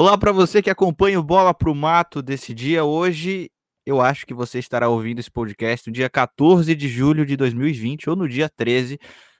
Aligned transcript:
Olá 0.00 0.16
para 0.16 0.30
você 0.30 0.62
que 0.62 0.70
acompanha 0.70 1.18
o 1.18 1.24
Bola 1.24 1.52
pro 1.52 1.74
Mato 1.74 2.22
desse 2.22 2.54
dia. 2.54 2.84
Hoje 2.84 3.50
eu 3.84 4.00
acho 4.00 4.24
que 4.24 4.32
você 4.32 4.60
estará 4.60 4.88
ouvindo 4.88 5.18
esse 5.18 5.28
podcast 5.28 5.88
no 5.88 5.92
dia 5.92 6.08
14 6.08 6.72
de 6.72 6.88
julho 6.88 7.26
de 7.26 7.36
2020 7.36 8.08
ou 8.08 8.14
no 8.14 8.28
dia 8.28 8.48
13, 8.48 8.96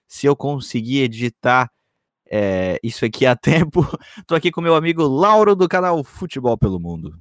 se 0.09 0.27
eu 0.27 0.35
conseguir 0.35 1.03
editar 1.03 1.71
é, 2.29 2.77
isso 2.83 3.05
aqui 3.05 3.25
a 3.25 3.37
tempo. 3.39 3.87
Tô 4.27 4.35
aqui 4.35 4.51
com 4.51 4.61
meu 4.61 4.75
amigo 4.75 5.05
Lauro 5.07 5.55
do 5.55 5.69
canal 5.69 6.03
Futebol 6.03 6.59
pelo 6.59 6.81
Mundo. 6.81 7.17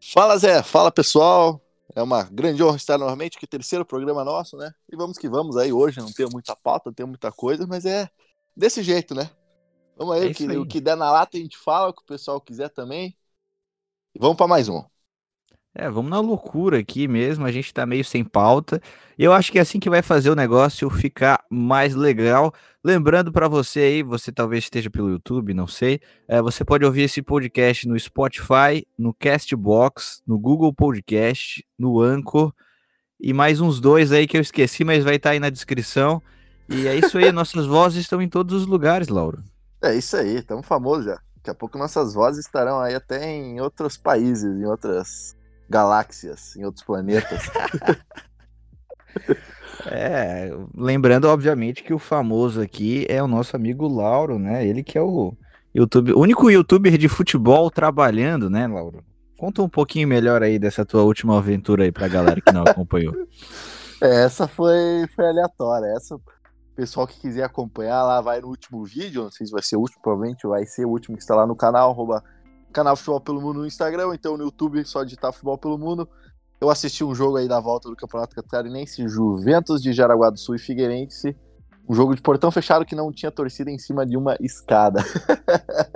Fala 0.00 0.38
Zé, 0.38 0.62
fala 0.62 0.92
pessoal. 0.92 1.60
É 1.96 2.00
uma 2.00 2.22
grande 2.22 2.62
honra 2.62 2.76
estar 2.76 2.96
novamente 2.96 3.38
aqui, 3.38 3.46
terceiro 3.48 3.84
programa 3.84 4.22
nosso, 4.22 4.56
né? 4.56 4.70
E 4.88 4.94
vamos 4.94 5.18
que 5.18 5.28
vamos 5.28 5.56
aí 5.56 5.72
hoje, 5.72 5.98
não 5.98 6.12
tem 6.12 6.28
muita 6.30 6.54
pauta, 6.54 6.90
não 6.90 6.94
tem 6.94 7.06
muita 7.06 7.32
coisa, 7.32 7.66
mas 7.66 7.84
é 7.84 8.08
desse 8.56 8.84
jeito, 8.84 9.16
né? 9.16 9.28
Vamos 10.02 10.16
aí, 10.16 10.26
é 10.26 10.30
o, 10.32 10.34
que, 10.34 10.50
aí. 10.50 10.56
o 10.58 10.66
que 10.66 10.80
der 10.80 10.96
na 10.96 11.12
lata 11.12 11.36
a 11.36 11.40
gente 11.40 11.56
fala, 11.56 11.90
o 11.90 11.92
que 11.92 12.02
o 12.02 12.06
pessoal 12.06 12.40
quiser 12.40 12.68
também. 12.68 13.16
E 14.12 14.18
vamos 14.18 14.36
para 14.36 14.48
mais 14.48 14.68
um. 14.68 14.82
É, 15.72 15.88
vamos 15.88 16.10
na 16.10 16.18
loucura 16.18 16.80
aqui 16.80 17.06
mesmo, 17.06 17.46
a 17.46 17.52
gente 17.52 17.72
tá 17.72 17.86
meio 17.86 18.04
sem 18.04 18.24
pauta. 18.24 18.82
Eu 19.16 19.32
acho 19.32 19.52
que 19.52 19.60
é 19.60 19.62
assim 19.62 19.78
que 19.78 19.88
vai 19.88 20.02
fazer 20.02 20.28
o 20.28 20.34
negócio 20.34 20.90
ficar 20.90 21.44
mais 21.48 21.94
legal. 21.94 22.52
Lembrando 22.82 23.30
para 23.30 23.46
você 23.46 23.78
aí, 23.78 24.02
você 24.02 24.32
talvez 24.32 24.64
esteja 24.64 24.90
pelo 24.90 25.08
YouTube, 25.08 25.54
não 25.54 25.68
sei, 25.68 26.00
é, 26.26 26.42
você 26.42 26.64
pode 26.64 26.84
ouvir 26.84 27.02
esse 27.02 27.22
podcast 27.22 27.86
no 27.86 27.96
Spotify, 27.96 28.84
no 28.98 29.14
Castbox, 29.14 30.20
no 30.26 30.36
Google 30.36 30.74
Podcast, 30.74 31.64
no 31.78 32.00
Anchor 32.00 32.52
e 33.20 33.32
mais 33.32 33.60
uns 33.60 33.80
dois 33.80 34.10
aí 34.10 34.26
que 34.26 34.36
eu 34.36 34.40
esqueci, 34.40 34.82
mas 34.82 35.04
vai 35.04 35.14
estar 35.14 35.28
tá 35.28 35.34
aí 35.34 35.38
na 35.38 35.48
descrição. 35.48 36.20
E 36.68 36.88
é 36.88 36.96
isso 36.96 37.16
aí, 37.18 37.30
nossas 37.30 37.66
vozes 37.66 38.00
estão 38.00 38.20
em 38.20 38.28
todos 38.28 38.62
os 38.62 38.66
lugares, 38.66 39.06
Lauro. 39.06 39.51
É 39.82 39.94
isso 39.94 40.16
aí, 40.16 40.36
estamos 40.36 40.66
famosos 40.66 41.06
já. 41.06 41.18
Daqui 41.36 41.50
a 41.50 41.54
pouco 41.54 41.76
nossas 41.76 42.14
vozes 42.14 42.44
estarão 42.44 42.80
aí 42.80 42.94
até 42.94 43.28
em 43.28 43.60
outros 43.60 43.96
países, 43.96 44.44
em 44.44 44.64
outras 44.64 45.36
galáxias, 45.68 46.54
em 46.56 46.64
outros 46.64 46.84
planetas. 46.84 47.42
é, 49.86 50.50
lembrando, 50.76 51.26
obviamente, 51.26 51.82
que 51.82 51.92
o 51.92 51.98
famoso 51.98 52.60
aqui 52.60 53.06
é 53.08 53.22
o 53.22 53.26
nosso 53.26 53.56
amigo 53.56 53.86
Lauro, 53.88 54.38
né? 54.38 54.66
Ele 54.66 54.82
que 54.82 54.96
é 54.96 55.02
o 55.02 55.34
YouTube, 55.74 56.12
único 56.12 56.50
youtuber 56.50 56.96
de 56.98 57.08
futebol 57.08 57.70
trabalhando, 57.70 58.48
né, 58.48 58.66
Lauro? 58.66 59.02
Conta 59.36 59.62
um 59.62 59.68
pouquinho 59.68 60.06
melhor 60.06 60.42
aí 60.42 60.58
dessa 60.58 60.84
tua 60.84 61.02
última 61.02 61.36
aventura 61.36 61.84
aí 61.84 61.92
pra 61.92 62.08
galera 62.08 62.40
que 62.40 62.52
não 62.52 62.62
acompanhou. 62.66 63.14
É, 64.00 64.24
essa 64.24 64.46
foi, 64.46 65.06
foi 65.14 65.26
aleatória. 65.26 65.86
Essa 65.96 66.18
pessoal 66.82 67.06
que 67.06 67.20
quiser 67.20 67.44
acompanhar 67.44 68.02
lá, 68.02 68.20
vai 68.20 68.40
no 68.40 68.48
último 68.48 68.84
vídeo, 68.84 69.22
não 69.22 69.30
sei 69.30 69.46
se 69.46 69.52
vai 69.52 69.62
ser 69.62 69.76
o 69.76 69.80
último, 69.80 70.02
provavelmente 70.02 70.48
vai 70.48 70.66
ser 70.66 70.84
o 70.84 70.88
último 70.88 71.16
que 71.16 71.22
está 71.22 71.36
lá 71.36 71.46
no 71.46 71.54
canal, 71.54 71.92
arroba, 71.92 72.24
canal 72.72 72.96
Futebol 72.96 73.20
pelo 73.20 73.40
Mundo 73.40 73.60
no 73.60 73.66
Instagram, 73.66 74.12
então 74.12 74.36
no 74.36 74.42
YouTube 74.42 74.84
só 74.84 75.04
digitar 75.04 75.32
Futebol 75.32 75.56
pelo 75.56 75.78
Mundo. 75.78 76.08
Eu 76.60 76.68
assisti 76.68 77.04
um 77.04 77.14
jogo 77.14 77.36
aí 77.36 77.46
da 77.46 77.60
volta 77.60 77.88
do 77.88 77.94
Campeonato 77.94 78.34
Catarinense, 78.34 79.06
Juventus 79.06 79.80
de 79.80 79.92
Jaraguá 79.92 80.28
do 80.28 80.40
Sul 80.40 80.56
e 80.56 80.58
Figueirense, 80.58 81.36
um 81.88 81.94
jogo 81.94 82.16
de 82.16 82.20
portão 82.20 82.50
fechado 82.50 82.84
que 82.84 82.96
não 82.96 83.12
tinha 83.12 83.30
torcida 83.30 83.70
em 83.70 83.78
cima 83.78 84.04
de 84.04 84.16
uma 84.16 84.36
escada. 84.40 85.04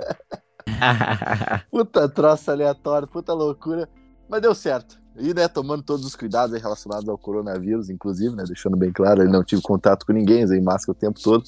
puta 1.69 2.07
troça 2.07 2.53
aleatória, 2.53 3.05
puta 3.09 3.33
loucura, 3.33 3.89
mas 4.29 4.41
deu 4.41 4.55
certo. 4.55 4.97
E, 5.19 5.33
né, 5.33 5.47
tomando 5.47 5.81
todos 5.81 6.05
os 6.05 6.15
cuidados 6.15 6.59
relacionados 6.61 7.09
ao 7.09 7.17
coronavírus, 7.17 7.89
inclusive, 7.89 8.35
né, 8.35 8.43
deixando 8.45 8.77
bem 8.77 8.91
claro, 8.91 9.21
ele 9.21 9.31
não 9.31 9.43
tive 9.43 9.61
contato 9.61 10.05
com 10.05 10.13
ninguém, 10.13 10.43
usei 10.43 10.61
máscara 10.61 10.91
o 10.91 10.99
tempo 10.99 11.19
todo. 11.21 11.43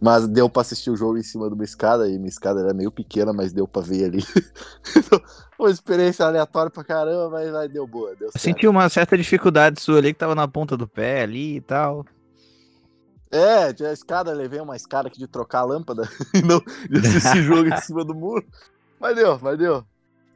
Mas 0.00 0.26
deu 0.26 0.48
pra 0.48 0.62
assistir 0.62 0.90
o 0.90 0.96
jogo 0.96 1.18
em 1.18 1.22
cima 1.22 1.48
de 1.48 1.54
uma 1.54 1.64
escada, 1.64 2.08
e 2.08 2.16
minha 2.16 2.28
escada 2.28 2.60
era 2.60 2.72
meio 2.72 2.90
pequena, 2.90 3.32
mas 3.32 3.52
deu 3.52 3.68
pra 3.68 3.82
ver 3.82 4.04
ali. 4.04 4.24
uma 5.58 5.70
experiência 5.70 6.24
aleatória 6.24 6.70
pra 6.70 6.82
caramba, 6.82 7.28
mas, 7.28 7.50
mas 7.50 7.70
deu 7.70 7.86
boa. 7.86 8.14
Deu 8.16 8.30
Senti 8.34 8.66
uma 8.66 8.88
certa 8.88 9.16
dificuldade 9.18 9.80
sua 9.80 9.98
ali, 9.98 10.14
que 10.14 10.18
tava 10.18 10.34
na 10.34 10.48
ponta 10.48 10.76
do 10.76 10.88
pé 10.88 11.22
ali 11.22 11.56
e 11.56 11.60
tal. 11.60 12.06
É, 13.30 13.72
tinha 13.72 13.90
a 13.90 13.92
escada, 13.92 14.32
levei 14.32 14.60
uma 14.60 14.74
escada 14.74 15.08
aqui 15.08 15.18
de 15.18 15.26
trocar 15.26 15.60
a 15.60 15.64
lâmpada 15.64 16.08
e 16.34 16.42
não 16.42 16.60
de 16.88 16.98
assistir 16.98 17.42
jogo 17.42 17.68
em 17.68 17.76
cima 17.76 18.04
do 18.04 18.14
muro. 18.14 18.44
Mas 18.98 19.14
deu, 19.14 19.38
mas 19.40 19.58
deu 19.58 19.84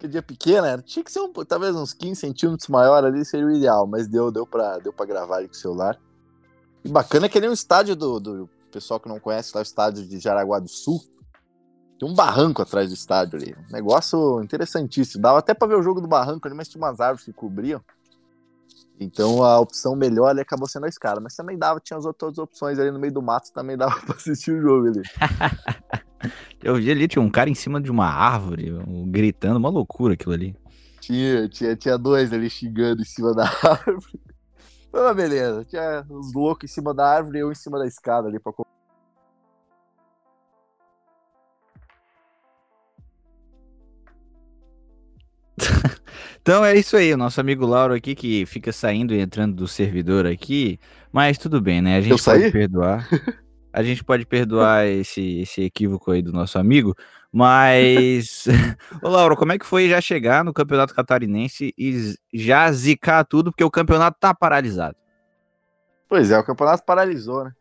que 0.04 0.08
dia 0.08 0.22
pequena, 0.22 0.68
era, 0.68 0.82
tinha 0.82 1.02
que 1.02 1.10
ser 1.10 1.20
um, 1.20 1.32
talvez 1.32 1.74
uns 1.74 1.94
15 1.94 2.20
centímetros 2.20 2.68
maior 2.68 3.02
ali, 3.04 3.24
seria 3.24 3.46
o 3.46 3.50
ideal, 3.50 3.86
mas 3.86 4.06
deu, 4.06 4.30
deu 4.30 4.46
pra, 4.46 4.78
deu 4.78 4.92
gravar 4.92 5.36
ali 5.36 5.48
com 5.48 5.54
o 5.54 5.56
celular. 5.56 5.98
E 6.84 6.88
bacana 6.90 7.24
é 7.24 7.28
que 7.28 7.38
ele 7.38 7.46
é 7.46 7.50
um 7.50 7.54
estádio 7.54 7.96
do, 7.96 8.20
do 8.20 8.50
pessoal 8.70 9.00
que 9.00 9.08
não 9.08 9.18
conhece, 9.18 9.52
lá 9.54 9.60
o 9.60 9.62
estádio 9.62 10.06
de 10.06 10.18
Jaraguá 10.18 10.58
do 10.58 10.68
Sul. 10.68 11.02
Tem 11.98 12.06
um 12.06 12.14
barranco 12.14 12.60
atrás 12.60 12.90
do 12.90 12.94
estádio 12.94 13.38
ali. 13.38 13.56
Um 13.70 13.72
negócio 13.72 14.42
interessantíssimo. 14.42 15.22
Dava 15.22 15.38
até 15.38 15.54
pra 15.54 15.66
ver 15.66 15.76
o 15.76 15.82
jogo 15.82 16.02
do 16.02 16.08
barranco 16.08 16.46
ali, 16.46 16.54
mas 16.54 16.68
tinha 16.68 16.82
umas 16.82 17.00
árvores 17.00 17.24
que 17.24 17.32
cobriam. 17.32 17.80
Então 19.00 19.42
a 19.42 19.58
opção 19.58 19.96
melhor 19.96 20.28
ali 20.28 20.40
acabou 20.40 20.68
sendo 20.68 20.84
a 20.84 20.88
escada. 20.88 21.20
Mas 21.20 21.34
também 21.34 21.56
dava, 21.56 21.80
tinha 21.80 21.96
as 21.96 22.04
outras 22.04 22.36
opções 22.36 22.78
ali 22.78 22.90
no 22.90 22.98
meio 22.98 23.12
do 23.12 23.22
mato, 23.22 23.50
também 23.52 23.76
dava 23.76 23.98
pra 24.04 24.16
assistir 24.16 24.50
o 24.50 24.60
jogo 24.60 24.88
ali. 24.88 25.02
Eu 26.62 26.76
vi 26.76 26.90
ali, 26.90 27.06
tinha 27.06 27.22
um 27.22 27.30
cara 27.30 27.50
em 27.50 27.54
cima 27.54 27.80
de 27.80 27.90
uma 27.90 28.06
árvore, 28.06 28.72
gritando, 29.06 29.58
uma 29.58 29.68
loucura 29.68 30.14
aquilo 30.14 30.32
ali. 30.32 30.56
Tinha, 31.00 31.48
tinha, 31.48 31.76
tinha 31.76 31.98
dois 31.98 32.32
ali 32.32 32.48
xingando 32.48 33.02
em 33.02 33.04
cima 33.04 33.34
da 33.36 33.44
árvore. 33.44 34.20
Mas 34.92 35.16
beleza, 35.16 35.64
tinha 35.64 36.06
os 36.08 36.32
loucos 36.32 36.70
em 36.70 36.72
cima 36.72 36.94
da 36.94 37.16
árvore 37.16 37.38
e 37.38 37.40
eu 37.40 37.50
em 37.50 37.54
cima 37.54 37.78
da 37.78 37.86
escada 37.86 38.28
ali 38.28 38.38
pra 38.38 38.52
Então 46.40 46.64
é 46.64 46.76
isso 46.76 46.96
aí, 46.96 47.12
o 47.12 47.16
nosso 47.16 47.40
amigo 47.40 47.66
Lauro 47.66 47.94
aqui 47.94 48.14
que 48.14 48.46
fica 48.46 48.72
saindo 48.72 49.14
e 49.14 49.20
entrando 49.20 49.54
do 49.54 49.66
servidor 49.66 50.26
aqui, 50.26 50.78
mas 51.12 51.38
tudo 51.38 51.60
bem, 51.60 51.80
né? 51.80 51.96
A 51.96 52.00
gente 52.00 52.22
pode 52.22 52.50
perdoar. 52.50 53.08
A 53.74 53.82
gente 53.82 54.04
pode 54.04 54.24
perdoar 54.24 54.86
esse, 54.86 55.40
esse 55.40 55.62
equívoco 55.62 56.12
aí 56.12 56.22
do 56.22 56.32
nosso 56.32 56.56
amigo, 56.58 56.94
mas. 57.32 58.44
Ô, 59.02 59.08
Lauro, 59.08 59.36
como 59.36 59.50
é 59.50 59.58
que 59.58 59.66
foi 59.66 59.88
já 59.88 60.00
chegar 60.00 60.44
no 60.44 60.52
campeonato 60.54 60.94
catarinense 60.94 61.74
e 61.76 62.14
já 62.32 62.70
zicar 62.70 63.24
tudo, 63.24 63.50
porque 63.50 63.64
o 63.64 63.70
campeonato 63.70 64.16
tá 64.20 64.32
paralisado? 64.32 64.96
Pois 66.08 66.30
é, 66.30 66.38
o 66.38 66.44
campeonato 66.44 66.84
paralisou, 66.84 67.44
né? 67.44 67.52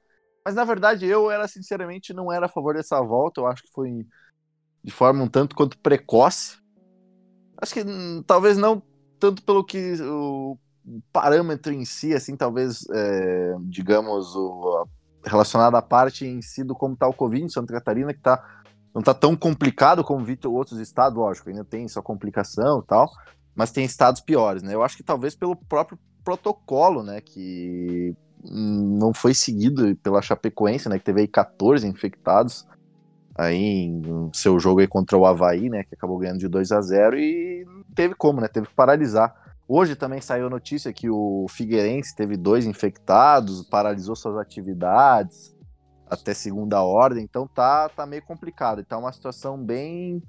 Mas 0.45 0.53
na 0.53 0.63
verdade 0.63 1.07
eu 1.07 1.31
era, 1.31 1.47
sinceramente, 1.47 2.13
não 2.13 2.31
era 2.31 2.45
a 2.45 2.49
favor 2.49 2.75
dessa 2.75 3.01
volta, 3.01 3.41
eu 3.41 3.47
acho 3.47 3.63
que 3.63 3.71
foi 3.71 4.05
de 4.83 4.91
forma 4.91 5.23
um 5.23 5.27
tanto 5.27 5.55
quanto 5.55 5.79
precoce. 5.79 6.57
Acho 7.57 7.73
que 7.73 7.81
hum, 7.81 8.21
talvez 8.27 8.55
não 8.55 8.83
tanto 9.19 9.41
pelo 9.41 9.63
que 9.63 9.95
o 10.01 10.59
parâmetro 11.11 11.73
em 11.73 11.85
si, 11.85 12.13
assim, 12.13 12.35
talvez, 12.35 12.85
é, 12.93 13.55
digamos, 13.61 14.35
o, 14.35 14.85
relacionado 15.25 15.75
à 15.75 15.81
parte 15.81 16.25
em 16.25 16.41
si 16.41 16.63
do 16.63 16.75
como 16.75 16.93
está 16.93 17.07
o 17.07 17.13
Covid 17.13 17.43
em 17.43 17.49
Santa 17.49 17.73
Catarina, 17.73 18.13
que 18.13 18.19
tá, 18.19 18.43
não 18.93 18.99
está 18.99 19.13
tão 19.13 19.35
complicado 19.35 20.03
como 20.03 20.23
vi 20.23 20.37
outros 20.45 20.79
estados, 20.79 21.17
lógico, 21.17 21.49
ainda 21.49 21.63
tem 21.63 21.87
sua 21.87 22.03
complicação 22.03 22.79
e 22.79 22.87
tal, 22.87 23.09
mas 23.55 23.71
tem 23.71 23.85
estados 23.85 24.21
piores, 24.21 24.63
né? 24.63 24.73
Eu 24.73 24.83
acho 24.83 24.97
que 24.97 25.03
talvez 25.03 25.35
pelo 25.35 25.55
próprio 25.55 25.97
protocolo, 26.23 27.03
né, 27.03 27.21
que 27.21 28.15
não 28.43 29.13
foi 29.13 29.33
seguido 29.33 29.95
pela 29.97 30.21
Chapecoense, 30.21 30.89
né, 30.89 30.97
que 30.97 31.05
teve 31.05 31.21
aí 31.21 31.27
14 31.27 31.87
infectados 31.87 32.67
aí 33.35 33.57
em 33.57 34.29
seu 34.33 34.59
jogo 34.59 34.79
aí 34.79 34.87
contra 34.87 35.17
o 35.17 35.25
Havaí, 35.25 35.69
né, 35.69 35.83
que 35.83 35.95
acabou 35.95 36.17
ganhando 36.17 36.39
de 36.39 36.47
2 36.47 36.71
a 36.71 36.81
0 36.81 37.17
e 37.17 37.65
teve 37.95 38.15
como, 38.15 38.41
né, 38.41 38.47
teve 38.47 38.67
que 38.67 38.73
paralisar. 38.73 39.33
Hoje 39.67 39.95
também 39.95 40.19
saiu 40.19 40.47
a 40.47 40.49
notícia 40.49 40.91
que 40.91 41.09
o 41.09 41.45
Figueirense 41.49 42.15
teve 42.15 42.35
dois 42.35 42.65
infectados, 42.65 43.63
paralisou 43.63 44.15
suas 44.15 44.37
atividades 44.37 45.53
até 46.05 46.33
segunda 46.33 46.81
ordem, 46.81 47.23
então 47.23 47.47
tá, 47.47 47.89
tá 47.89 48.05
meio 48.05 48.23
complicado. 48.23 48.81
Então 48.81 48.99
é 48.99 49.01
uma 49.01 49.13
situação 49.13 49.57
bem 49.57 50.21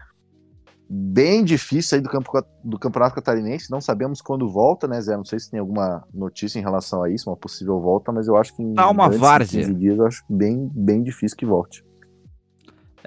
bem 0.88 1.42
difícil 1.42 1.96
aí 1.96 2.02
do, 2.02 2.10
campo, 2.10 2.30
do 2.62 2.78
Campeonato 2.78 3.14
Catarinense. 3.14 3.70
Não 3.70 3.80
sabemos 3.80 4.20
quando 4.20 4.48
volta, 4.48 4.86
né, 4.86 5.00
Zé? 5.00 5.16
Não 5.16 5.24
sei 5.24 5.38
se 5.40 5.50
tem 5.50 5.58
alguma 5.58 6.06
notícia 6.12 6.58
em 6.58 6.62
relação 6.62 7.02
a 7.02 7.10
isso, 7.10 7.28
uma 7.28 7.36
possível 7.36 7.80
volta, 7.80 8.12
mas 8.12 8.28
eu 8.28 8.36
acho 8.36 8.54
que 8.54 8.62
em 8.62 8.74
tá 8.74 8.88
uma 8.88 9.08
várzea. 9.08 9.72
dias 9.72 9.98
eu 9.98 10.06
acho 10.06 10.22
bem, 10.28 10.70
bem 10.72 11.02
difícil 11.02 11.36
que 11.36 11.46
volte. 11.46 11.84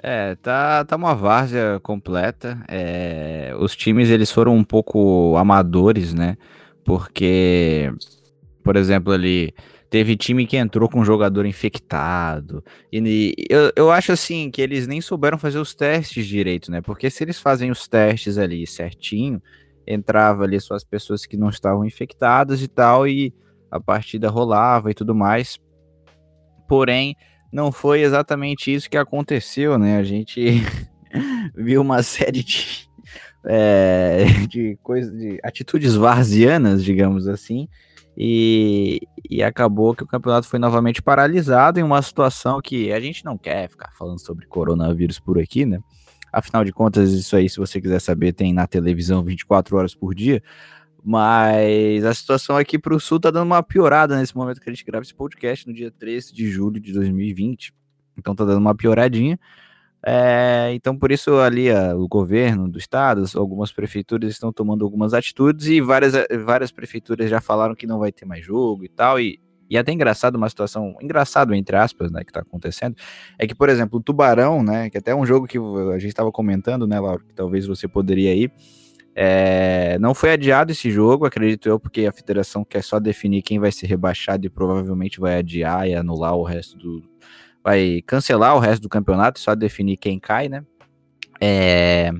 É, 0.02 0.36
tá, 0.36 0.84
tá 0.84 0.96
uma 0.96 1.14
várzea 1.14 1.80
completa. 1.80 2.62
É, 2.68 3.52
os 3.58 3.74
times 3.74 4.10
eles 4.10 4.30
foram 4.30 4.54
um 4.54 4.64
pouco 4.64 5.36
amadores, 5.36 6.14
né? 6.14 6.36
Porque, 6.84 7.92
por 8.62 8.76
exemplo, 8.76 9.12
ali 9.12 9.52
teve 9.90 10.16
time 10.16 10.46
que 10.46 10.56
entrou 10.56 10.88
com 10.88 11.00
um 11.00 11.04
jogador 11.04 11.46
infectado. 11.46 12.62
E 12.92 13.34
eu, 13.48 13.72
eu 13.74 13.90
acho 13.90 14.12
assim 14.12 14.50
que 14.50 14.62
eles 14.62 14.86
nem 14.86 15.00
souberam 15.00 15.38
fazer 15.38 15.58
os 15.58 15.74
testes 15.74 16.26
direito, 16.26 16.70
né? 16.70 16.80
Porque 16.80 17.10
se 17.10 17.24
eles 17.24 17.40
fazem 17.40 17.70
os 17.70 17.88
testes 17.88 18.38
ali 18.38 18.66
certinho, 18.66 19.42
entrava 19.86 20.44
ali 20.44 20.60
só 20.60 20.74
as 20.74 20.84
pessoas 20.84 21.26
que 21.26 21.36
não 21.36 21.48
estavam 21.48 21.84
infectadas 21.84 22.62
e 22.62 22.68
tal, 22.68 23.08
e 23.08 23.34
a 23.70 23.80
partida 23.80 24.28
rolava 24.28 24.90
e 24.90 24.94
tudo 24.94 25.14
mais. 25.14 25.58
Porém, 26.68 27.16
não 27.50 27.72
foi 27.72 28.02
exatamente 28.02 28.72
isso 28.72 28.90
que 28.90 28.96
aconteceu, 28.96 29.78
né? 29.78 29.96
A 29.98 30.04
gente 30.04 30.62
viu 31.54 31.80
uma 31.80 32.02
série 32.02 32.42
de, 32.42 32.88
é, 33.44 34.24
de 34.48 34.78
coisa, 34.82 35.10
de 35.10 35.38
atitudes 35.42 35.94
varzianas, 35.94 36.84
digamos 36.84 37.26
assim, 37.26 37.68
e, 38.16 39.00
e 39.28 39.42
acabou 39.42 39.94
que 39.94 40.02
o 40.02 40.06
campeonato 40.06 40.48
foi 40.48 40.58
novamente 40.58 41.00
paralisado 41.00 41.78
em 41.78 41.82
uma 41.82 42.02
situação 42.02 42.60
que 42.60 42.92
a 42.92 43.00
gente 43.00 43.24
não 43.24 43.38
quer 43.38 43.68
ficar 43.70 43.92
falando 43.96 44.18
sobre 44.18 44.46
coronavírus 44.46 45.18
por 45.18 45.38
aqui, 45.38 45.64
né? 45.64 45.80
Afinal 46.32 46.64
de 46.64 46.72
contas, 46.72 47.12
isso 47.12 47.34
aí, 47.36 47.48
se 47.48 47.56
você 47.56 47.80
quiser 47.80 48.00
saber, 48.00 48.32
tem 48.32 48.52
na 48.52 48.66
televisão 48.66 49.22
24 49.22 49.76
horas 49.76 49.94
por 49.94 50.14
dia. 50.14 50.42
Mas 51.10 52.04
a 52.04 52.12
situação 52.12 52.54
aqui 52.54 52.78
para 52.78 52.94
o 52.94 53.00
Sul 53.00 53.18
tá 53.18 53.30
dando 53.30 53.46
uma 53.46 53.62
piorada 53.62 54.18
nesse 54.18 54.36
momento 54.36 54.60
que 54.60 54.68
a 54.68 54.72
gente 54.74 54.84
grava 54.84 55.02
esse 55.02 55.14
podcast, 55.14 55.66
no 55.66 55.72
dia 55.72 55.90
13 55.90 56.34
de 56.34 56.50
julho 56.50 56.78
de 56.78 56.92
2020. 56.92 57.72
Então 58.18 58.34
tá 58.34 58.44
dando 58.44 58.58
uma 58.58 58.74
pioradinha. 58.74 59.40
É, 60.04 60.68
então, 60.74 60.94
por 60.94 61.10
isso, 61.10 61.38
ali 61.38 61.70
a, 61.70 61.96
o 61.96 62.06
governo 62.06 62.68
do 62.68 62.78
estado, 62.78 63.24
algumas 63.36 63.72
prefeituras 63.72 64.30
estão 64.30 64.52
tomando 64.52 64.84
algumas 64.84 65.14
atitudes 65.14 65.68
e 65.68 65.80
várias, 65.80 66.12
várias 66.44 66.70
prefeituras 66.70 67.30
já 67.30 67.40
falaram 67.40 67.74
que 67.74 67.86
não 67.86 67.98
vai 67.98 68.12
ter 68.12 68.26
mais 68.26 68.44
jogo 68.44 68.84
e 68.84 68.88
tal. 68.90 69.18
E, 69.18 69.40
e 69.70 69.78
até 69.78 69.90
engraçado, 69.90 70.34
uma 70.34 70.50
situação, 70.50 70.94
engraçado 71.00 71.54
entre 71.54 71.74
aspas, 71.74 72.10
né, 72.10 72.22
que 72.22 72.30
tá 72.30 72.40
acontecendo, 72.40 72.94
é 73.38 73.46
que, 73.46 73.54
por 73.54 73.70
exemplo, 73.70 73.98
o 73.98 74.02
Tubarão, 74.02 74.62
né, 74.62 74.90
que 74.90 74.98
até 74.98 75.12
é 75.12 75.16
um 75.16 75.24
jogo 75.24 75.46
que 75.46 75.56
a 75.56 75.98
gente 75.98 76.10
estava 76.10 76.30
comentando, 76.30 76.86
né, 76.86 77.00
Laura, 77.00 77.22
que 77.26 77.32
talvez 77.32 77.66
você 77.66 77.88
poderia 77.88 78.34
ir, 78.34 78.52
é, 79.20 79.98
não 79.98 80.14
foi 80.14 80.30
adiado 80.30 80.70
esse 80.70 80.92
jogo, 80.92 81.26
acredito 81.26 81.68
eu, 81.68 81.80
porque 81.80 82.06
a 82.06 82.12
federação 82.12 82.64
quer 82.64 82.84
só 82.84 83.00
definir 83.00 83.42
quem 83.42 83.58
vai 83.58 83.72
ser 83.72 83.88
rebaixado 83.88 84.46
e 84.46 84.48
provavelmente 84.48 85.18
vai 85.18 85.38
adiar 85.38 85.88
e 85.88 85.94
anular 85.96 86.36
o 86.36 86.44
resto 86.44 86.78
do. 86.78 87.02
Vai 87.64 88.00
cancelar 88.06 88.54
o 88.54 88.60
resto 88.60 88.82
do 88.82 88.88
campeonato, 88.88 89.40
só 89.40 89.56
definir 89.56 89.96
quem 89.96 90.20
cai, 90.20 90.48
né? 90.48 90.64
É, 91.40 92.12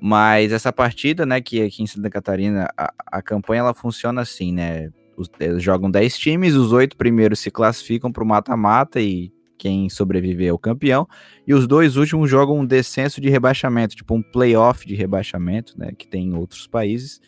mas 0.00 0.52
essa 0.52 0.72
partida, 0.72 1.26
né, 1.26 1.38
que 1.42 1.62
aqui 1.62 1.82
em 1.82 1.86
Santa 1.86 2.08
Catarina, 2.08 2.66
a, 2.78 2.94
a 3.06 3.20
campanha 3.20 3.60
ela 3.60 3.74
funciona 3.74 4.22
assim, 4.22 4.54
né? 4.54 4.88
Os, 5.14 5.28
jogam 5.58 5.90
10 5.90 6.16
times, 6.16 6.54
os 6.54 6.72
oito 6.72 6.96
primeiros 6.96 7.40
se 7.40 7.50
classificam 7.50 8.10
para 8.10 8.24
o 8.24 8.26
mata-mata 8.26 8.98
e 9.02 9.30
quem 9.62 9.88
sobreviver 9.88 10.48
é 10.48 10.52
o 10.52 10.58
campeão. 10.58 11.06
E 11.46 11.54
os 11.54 11.68
dois 11.68 11.96
últimos 11.96 12.28
jogam 12.28 12.58
um 12.58 12.66
descenso 12.66 13.20
de 13.20 13.30
rebaixamento, 13.30 13.94
tipo 13.94 14.12
um 14.12 14.20
playoff 14.20 14.84
de 14.84 14.96
rebaixamento, 14.96 15.78
né? 15.78 15.92
Que 15.96 16.08
tem 16.08 16.26
em 16.26 16.34
outros 16.34 16.66
países. 16.66 17.20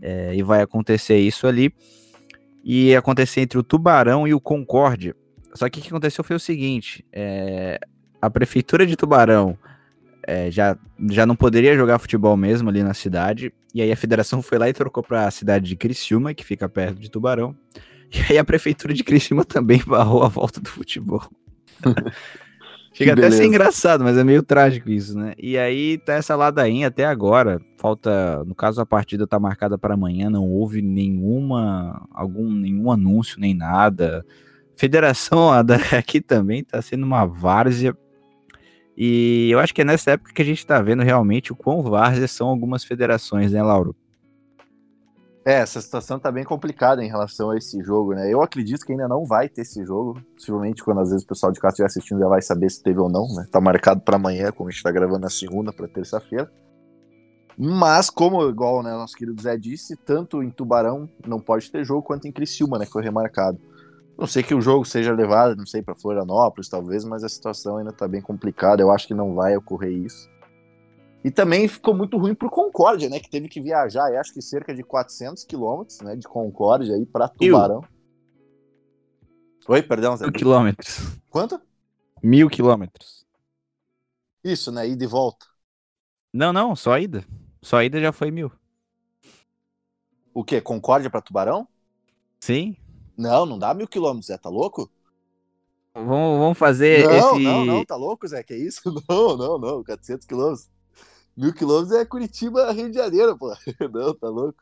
É, 0.00 0.34
e 0.34 0.42
vai 0.42 0.62
acontecer 0.62 1.18
isso 1.18 1.46
ali. 1.46 1.70
E 2.64 2.96
acontecer 2.96 3.42
entre 3.42 3.58
o 3.58 3.62
Tubarão 3.62 4.26
e 4.26 4.32
o 4.32 4.40
Concórdia. 4.40 5.14
Só 5.52 5.68
que 5.68 5.78
o 5.78 5.82
que 5.82 5.88
aconteceu 5.88 6.24
foi 6.24 6.36
o 6.36 6.40
seguinte: 6.40 7.04
é, 7.12 7.78
a 8.18 8.30
prefeitura 8.30 8.86
de 8.86 8.96
Tubarão 8.96 9.58
é, 10.26 10.50
já, 10.50 10.74
já 11.10 11.26
não 11.26 11.36
poderia 11.36 11.76
jogar 11.76 11.98
futebol 11.98 12.34
mesmo 12.34 12.70
ali 12.70 12.82
na 12.82 12.94
cidade. 12.94 13.52
E 13.74 13.82
aí 13.82 13.92
a 13.92 13.96
federação 13.96 14.40
foi 14.40 14.56
lá 14.56 14.70
e 14.70 14.72
trocou 14.72 15.02
para 15.02 15.26
a 15.26 15.30
cidade 15.30 15.66
de 15.66 15.76
Criciúma, 15.76 16.32
que 16.32 16.46
fica 16.46 16.66
perto 16.66 16.98
de 16.98 17.10
Tubarão. 17.10 17.54
E 18.10 18.32
aí 18.32 18.38
a 18.38 18.44
prefeitura 18.44 18.94
de 18.94 19.04
Criciúma 19.04 19.44
também 19.44 19.82
barrou 19.86 20.22
a 20.22 20.28
volta 20.28 20.62
do 20.62 20.70
futebol. 20.70 21.28
Chega 22.98 23.12
até 23.12 23.26
a 23.26 23.30
ser 23.30 23.44
engraçado, 23.44 24.02
mas 24.02 24.18
é 24.18 24.24
meio 24.24 24.42
trágico 24.42 24.90
isso, 24.90 25.16
né? 25.16 25.32
E 25.38 25.56
aí 25.56 25.98
tá 25.98 26.14
essa 26.14 26.34
ladainha 26.34 26.88
até 26.88 27.04
agora. 27.04 27.60
Falta, 27.76 28.42
no 28.44 28.56
caso 28.56 28.80
a 28.80 28.86
partida 28.86 29.24
tá 29.24 29.38
marcada 29.38 29.78
para 29.78 29.94
amanhã, 29.94 30.28
não 30.28 30.44
houve 30.44 30.82
nenhuma 30.82 32.08
algum 32.10 32.50
nenhum 32.52 32.90
anúncio 32.90 33.38
nem 33.38 33.54
nada. 33.54 34.26
Federação 34.76 35.50
aqui 35.96 36.20
também 36.20 36.64
tá 36.64 36.82
sendo 36.82 37.04
uma 37.04 37.24
várzea. 37.24 37.96
E 38.96 39.48
eu 39.48 39.60
acho 39.60 39.72
que 39.72 39.82
é 39.82 39.84
nessa 39.84 40.12
época 40.12 40.32
que 40.32 40.42
a 40.42 40.44
gente 40.44 40.66
tá 40.66 40.82
vendo 40.82 41.04
realmente 41.04 41.52
o 41.52 41.56
quão 41.56 41.82
várzea 41.82 42.26
são 42.26 42.48
algumas 42.48 42.82
federações, 42.82 43.52
né, 43.52 43.62
Lauro? 43.62 43.94
É, 45.48 45.60
essa 45.60 45.80
situação 45.80 46.18
tá 46.18 46.30
bem 46.30 46.44
complicada 46.44 47.02
em 47.02 47.08
relação 47.08 47.48
a 47.48 47.56
esse 47.56 47.82
jogo, 47.82 48.12
né? 48.12 48.30
Eu 48.30 48.42
acredito 48.42 48.84
que 48.84 48.92
ainda 48.92 49.08
não 49.08 49.24
vai 49.24 49.48
ter 49.48 49.62
esse 49.62 49.82
jogo. 49.82 50.20
Possivelmente, 50.34 50.84
quando 50.84 51.00
às 51.00 51.08
vezes 51.08 51.24
o 51.24 51.26
pessoal 51.26 51.50
de 51.50 51.58
casa 51.58 51.72
estiver 51.72 51.86
assistindo, 51.86 52.18
já 52.18 52.28
vai 52.28 52.42
saber 52.42 52.68
se 52.68 52.82
teve 52.82 53.00
ou 53.00 53.08
não, 53.08 53.26
né? 53.34 53.46
Tá 53.50 53.58
marcado 53.58 54.02
para 54.02 54.16
amanhã, 54.16 54.52
como 54.52 54.68
a 54.68 54.70
gente 54.70 54.82
tá 54.82 54.90
gravando 54.90 55.20
na 55.20 55.30
segunda 55.30 55.72
para 55.72 55.88
terça-feira. 55.88 56.52
Mas, 57.56 58.10
como 58.10 58.46
igual 58.46 58.82
né, 58.82 58.92
nosso 58.92 59.16
querido 59.16 59.40
Zé 59.40 59.56
disse, 59.56 59.96
tanto 59.96 60.42
em 60.42 60.50
Tubarão 60.50 61.08
não 61.26 61.40
pode 61.40 61.72
ter 61.72 61.82
jogo, 61.82 62.02
quanto 62.02 62.28
em 62.28 62.32
Criciúma, 62.32 62.78
né? 62.78 62.84
Que 62.84 62.92
foi 62.92 63.02
remarcado. 63.02 63.58
Não 64.18 64.26
sei 64.26 64.42
que 64.42 64.54
o 64.54 64.60
jogo 64.60 64.84
seja 64.84 65.14
levado, 65.14 65.56
não 65.56 65.64
sei, 65.64 65.80
para 65.80 65.94
Florianópolis, 65.94 66.68
talvez, 66.68 67.06
mas 67.06 67.24
a 67.24 67.28
situação 67.28 67.78
ainda 67.78 67.90
tá 67.90 68.06
bem 68.06 68.20
complicada. 68.20 68.82
Eu 68.82 68.90
acho 68.90 69.06
que 69.06 69.14
não 69.14 69.32
vai 69.32 69.56
ocorrer 69.56 69.92
isso. 69.92 70.28
E 71.24 71.30
também 71.30 71.66
ficou 71.66 71.94
muito 71.94 72.16
ruim 72.16 72.34
pro 72.34 72.48
Concórdia, 72.48 73.08
né? 73.08 73.18
Que 73.18 73.28
teve 73.28 73.48
que 73.48 73.60
viajar, 73.60 74.12
acho 74.18 74.32
que 74.32 74.40
cerca 74.40 74.74
de 74.74 74.82
400 74.82 75.44
quilômetros, 75.44 76.00
né? 76.00 76.14
De 76.14 76.28
Concórdia 76.28 76.94
aí 76.94 77.04
para 77.04 77.28
Tubarão. 77.28 77.80
Mil. 77.80 77.88
Oi, 79.68 79.82
perdão. 79.82 80.16
Zé. 80.16 80.24
Mil 80.24 80.32
quilômetros. 80.32 81.18
Quanto? 81.28 81.60
Mil 82.22 82.48
quilômetros. 82.48 83.26
Isso, 84.42 84.70
né? 84.70 84.88
Ida 84.88 85.04
e 85.04 85.06
volta. 85.06 85.44
Não, 86.32 86.52
não, 86.52 86.76
só 86.76 86.98
ida. 86.98 87.24
Só 87.60 87.82
ida 87.82 88.00
já 88.00 88.12
foi 88.12 88.30
mil. 88.30 88.50
O 90.32 90.44
quê? 90.44 90.60
Concórdia 90.60 91.10
para 91.10 91.20
Tubarão? 91.20 91.66
Sim. 92.38 92.76
Não, 93.16 93.44
não 93.44 93.58
dá 93.58 93.74
mil 93.74 93.88
quilômetros, 93.88 94.26
Zé, 94.26 94.38
tá 94.38 94.48
louco? 94.48 94.88
Vamos, 95.92 96.38
vamos 96.38 96.58
fazer 96.58 97.04
não, 97.04 97.12
esse... 97.12 97.42
Não, 97.42 97.64
não, 97.64 97.84
tá 97.84 97.96
louco, 97.96 98.28
Zé, 98.28 98.42
que 98.44 98.54
isso? 98.54 98.80
Não, 99.08 99.36
não, 99.36 99.58
não, 99.58 99.82
400 99.82 100.24
quilômetros. 100.24 100.70
Mil 101.38 101.52
quilômetros 101.52 101.92
é 101.92 102.04
Curitiba, 102.04 102.72
Rio 102.72 102.90
de 102.90 102.96
Janeiro, 102.96 103.38
pô. 103.38 103.54
Não, 103.94 104.12
tá 104.12 104.28
louco? 104.28 104.60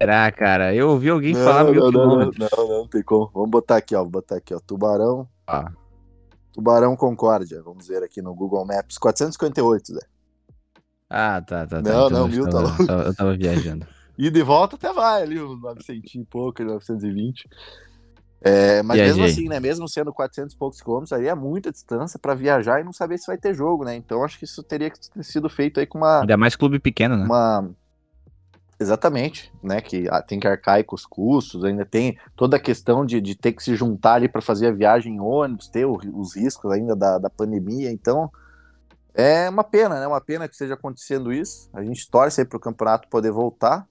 Será, 0.00 0.32
cara? 0.32 0.74
Eu 0.74 0.88
ouvi 0.88 1.10
alguém 1.10 1.34
não, 1.34 1.44
falar 1.44 1.64
mil 1.64 1.82
não, 1.82 1.90
quilômetros. 1.90 2.38
Não, 2.38 2.48
não, 2.56 2.68
não, 2.68 2.78
não 2.78 2.88
tem 2.88 3.02
como. 3.02 3.30
Vamos 3.34 3.50
botar 3.50 3.76
aqui, 3.76 3.96
ó. 3.96 4.02
Vou 4.02 4.10
botar 4.12 4.36
aqui, 4.36 4.54
ó. 4.54 4.60
Tubarão. 4.60 5.28
Ah. 5.44 5.72
Tubarão 6.52 6.96
Concórdia. 6.96 7.60
Vamos 7.62 7.88
ver 7.88 8.04
aqui 8.04 8.22
no 8.22 8.32
Google 8.32 8.64
Maps. 8.64 8.96
458, 8.96 9.94
Zé. 9.94 10.00
Ah, 11.10 11.42
tá, 11.42 11.66
tá, 11.66 11.82
tá. 11.82 11.82
Não, 11.82 12.06
então, 12.06 12.20
não, 12.20 12.28
mil 12.28 12.48
tá 12.48 12.60
louco. 12.60 12.82
Eu 12.82 13.14
tava 13.14 13.36
viajando. 13.36 13.86
e 14.16 14.30
de 14.30 14.42
volta 14.42 14.76
até 14.76 14.92
vai 14.92 15.22
ali, 15.22 15.42
uns 15.42 15.60
900 15.60 16.14
e 16.14 16.24
pouco, 16.24 16.62
920. 16.62 17.48
É, 18.40 18.82
mas 18.82 18.96
Viajei. 18.96 19.14
mesmo 19.14 19.24
assim, 19.24 19.48
né? 19.48 19.58
Mesmo 19.58 19.88
sendo 19.88 20.12
400 20.12 20.54
e 20.54 20.58
poucos 20.58 20.80
quilômetros, 20.80 21.12
aí 21.12 21.26
é 21.26 21.34
muita 21.34 21.72
distância 21.72 22.18
para 22.18 22.34
viajar 22.34 22.80
e 22.80 22.84
não 22.84 22.92
saber 22.92 23.18
se 23.18 23.26
vai 23.26 23.36
ter 23.36 23.52
jogo, 23.52 23.84
né? 23.84 23.96
Então 23.96 24.24
acho 24.24 24.38
que 24.38 24.44
isso 24.44 24.62
teria 24.62 24.90
que 24.90 24.98
ter 25.10 25.24
sido 25.24 25.48
feito 25.48 25.80
aí 25.80 25.86
com 25.86 25.98
uma. 25.98 26.20
Ainda 26.20 26.36
mais 26.36 26.54
clube 26.54 26.78
pequeno, 26.78 27.16
né? 27.16 27.24
Uma. 27.24 27.68
Exatamente, 28.80 29.52
né? 29.60 29.80
Que 29.80 30.08
ah, 30.08 30.22
tem 30.22 30.38
que 30.38 30.46
arcar 30.46 30.82
com 30.84 30.94
os 30.94 31.04
custos, 31.04 31.64
ainda 31.64 31.84
tem 31.84 32.16
toda 32.36 32.56
a 32.56 32.60
questão 32.60 33.04
de, 33.04 33.20
de 33.20 33.34
ter 33.34 33.52
que 33.52 33.62
se 33.62 33.74
juntar 33.74 34.14
ali 34.14 34.28
para 34.28 34.40
fazer 34.40 34.68
a 34.68 34.72
viagem 34.72 35.16
em 35.16 35.20
ônibus, 35.20 35.68
ter 35.68 35.84
o, 35.84 35.98
os 36.14 36.36
riscos 36.36 36.70
ainda 36.70 36.94
da, 36.94 37.18
da 37.18 37.28
pandemia. 37.28 37.90
Então 37.90 38.30
é 39.12 39.50
uma 39.50 39.64
pena, 39.64 39.98
né? 39.98 40.06
Uma 40.06 40.20
pena 40.20 40.46
que 40.46 40.54
esteja 40.54 40.74
acontecendo 40.74 41.32
isso. 41.32 41.68
A 41.72 41.82
gente 41.82 42.08
torce 42.08 42.40
aí 42.40 42.46
para 42.46 42.56
o 42.56 42.60
campeonato 42.60 43.08
poder 43.08 43.32
voltar. 43.32 43.84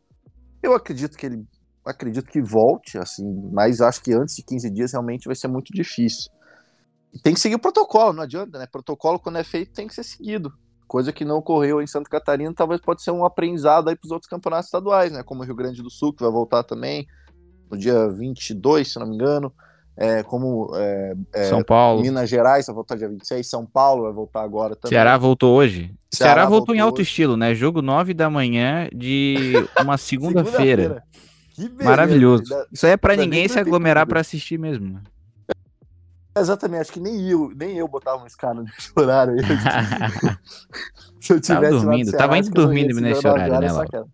Eu 0.63 0.73
acredito 0.73 1.17
que 1.17 1.25
ele 1.25 1.45
acredito 1.87 2.29
que 2.29 2.41
volte, 2.41 2.97
assim, 2.97 3.25
mas 3.51 3.81
acho 3.81 4.01
que 4.01 4.13
antes 4.13 4.35
de 4.35 4.43
15 4.43 4.69
dias 4.69 4.91
realmente 4.91 5.25
vai 5.25 5.35
ser 5.35 5.47
muito 5.47 5.73
difícil. 5.73 6.31
tem 7.23 7.33
que 7.33 7.39
seguir 7.39 7.55
o 7.55 7.59
protocolo, 7.59 8.13
não 8.13 8.23
adianta, 8.23 8.59
né? 8.59 8.67
Protocolo, 8.71 9.19
quando 9.19 9.37
é 9.37 9.43
feito, 9.43 9.73
tem 9.73 9.87
que 9.87 9.95
ser 9.95 10.03
seguido. 10.03 10.53
Coisa 10.87 11.11
que 11.11 11.25
não 11.25 11.37
ocorreu 11.37 11.81
em 11.81 11.87
Santa 11.87 12.09
Catarina, 12.09 12.53
talvez 12.53 12.79
pode 12.79 13.01
ser 13.01 13.11
um 13.11 13.25
aprendizado 13.25 13.89
aí 13.89 13.95
para 13.95 14.05
os 14.05 14.11
outros 14.11 14.29
campeonatos 14.29 14.67
estaduais, 14.67 15.11
né? 15.11 15.23
Como 15.23 15.41
o 15.41 15.45
Rio 15.45 15.55
Grande 15.55 15.81
do 15.81 15.89
Sul, 15.89 16.13
que 16.13 16.23
vai 16.23 16.31
voltar 16.31 16.63
também 16.63 17.07
no 17.69 17.77
dia 17.77 18.07
22, 18.07 18.93
se 18.93 18.99
não 18.99 19.07
me 19.07 19.15
engano. 19.15 19.53
É, 19.99 20.21
como 20.21 20.69
é, 20.75 21.13
é, 21.33 21.43
São 21.45 21.63
Paulo. 21.63 22.01
Minas 22.01 22.29
Gerais 22.29 22.67
vai 22.67 22.75
voltar 22.75 22.95
dia 22.95 23.09
26, 23.09 23.49
São 23.49 23.65
Paulo 23.65 24.03
vai 24.03 24.13
voltar 24.13 24.43
agora 24.43 24.75
também. 24.75 24.91
Ceará 24.91 25.17
voltou 25.17 25.57
hoje. 25.57 25.91
Ceará, 26.13 26.33
Ceará 26.33 26.41
voltou, 26.43 26.57
voltou, 26.59 26.75
em 26.75 26.79
alto 26.79 27.01
hoje. 27.01 27.09
estilo, 27.09 27.35
né? 27.35 27.55
Jogo 27.55 27.81
9 27.81 28.13
da 28.13 28.29
manhã 28.29 28.87
de 28.93 29.53
uma 29.81 29.97
segunda-feira. 29.97 31.03
Segunda 31.61 31.83
Maravilhoso. 31.83 32.43
Isso 32.71 32.85
aí 32.85 32.93
é 32.93 32.97
pra 32.97 33.15
ninguém 33.15 33.47
se 33.47 33.59
aglomerar 33.59 34.05
para 34.07 34.19
assistir 34.19 34.57
mesmo. 34.57 34.93
Né? 34.93 35.01
Exatamente, 36.37 36.81
acho 36.81 36.91
que 36.91 36.99
nem 36.99 37.29
eu, 37.29 37.51
nem 37.55 37.77
eu 37.77 37.87
botava 37.87 38.23
um 38.23 38.27
cara 38.37 38.61
nesse 38.61 38.91
horário 38.95 39.33
aí. 39.33 39.39
se 41.19 41.33
eu 41.33 41.41
tivesse 41.41 41.47
tava 41.47 41.69
dormindo, 41.69 42.11
tava 42.11 42.37
indo 42.37 42.51
dormindo 42.51 43.01
nesse 43.01 43.27
horário, 43.27 43.59
né, 43.59 43.71
Laura? 43.71 44.07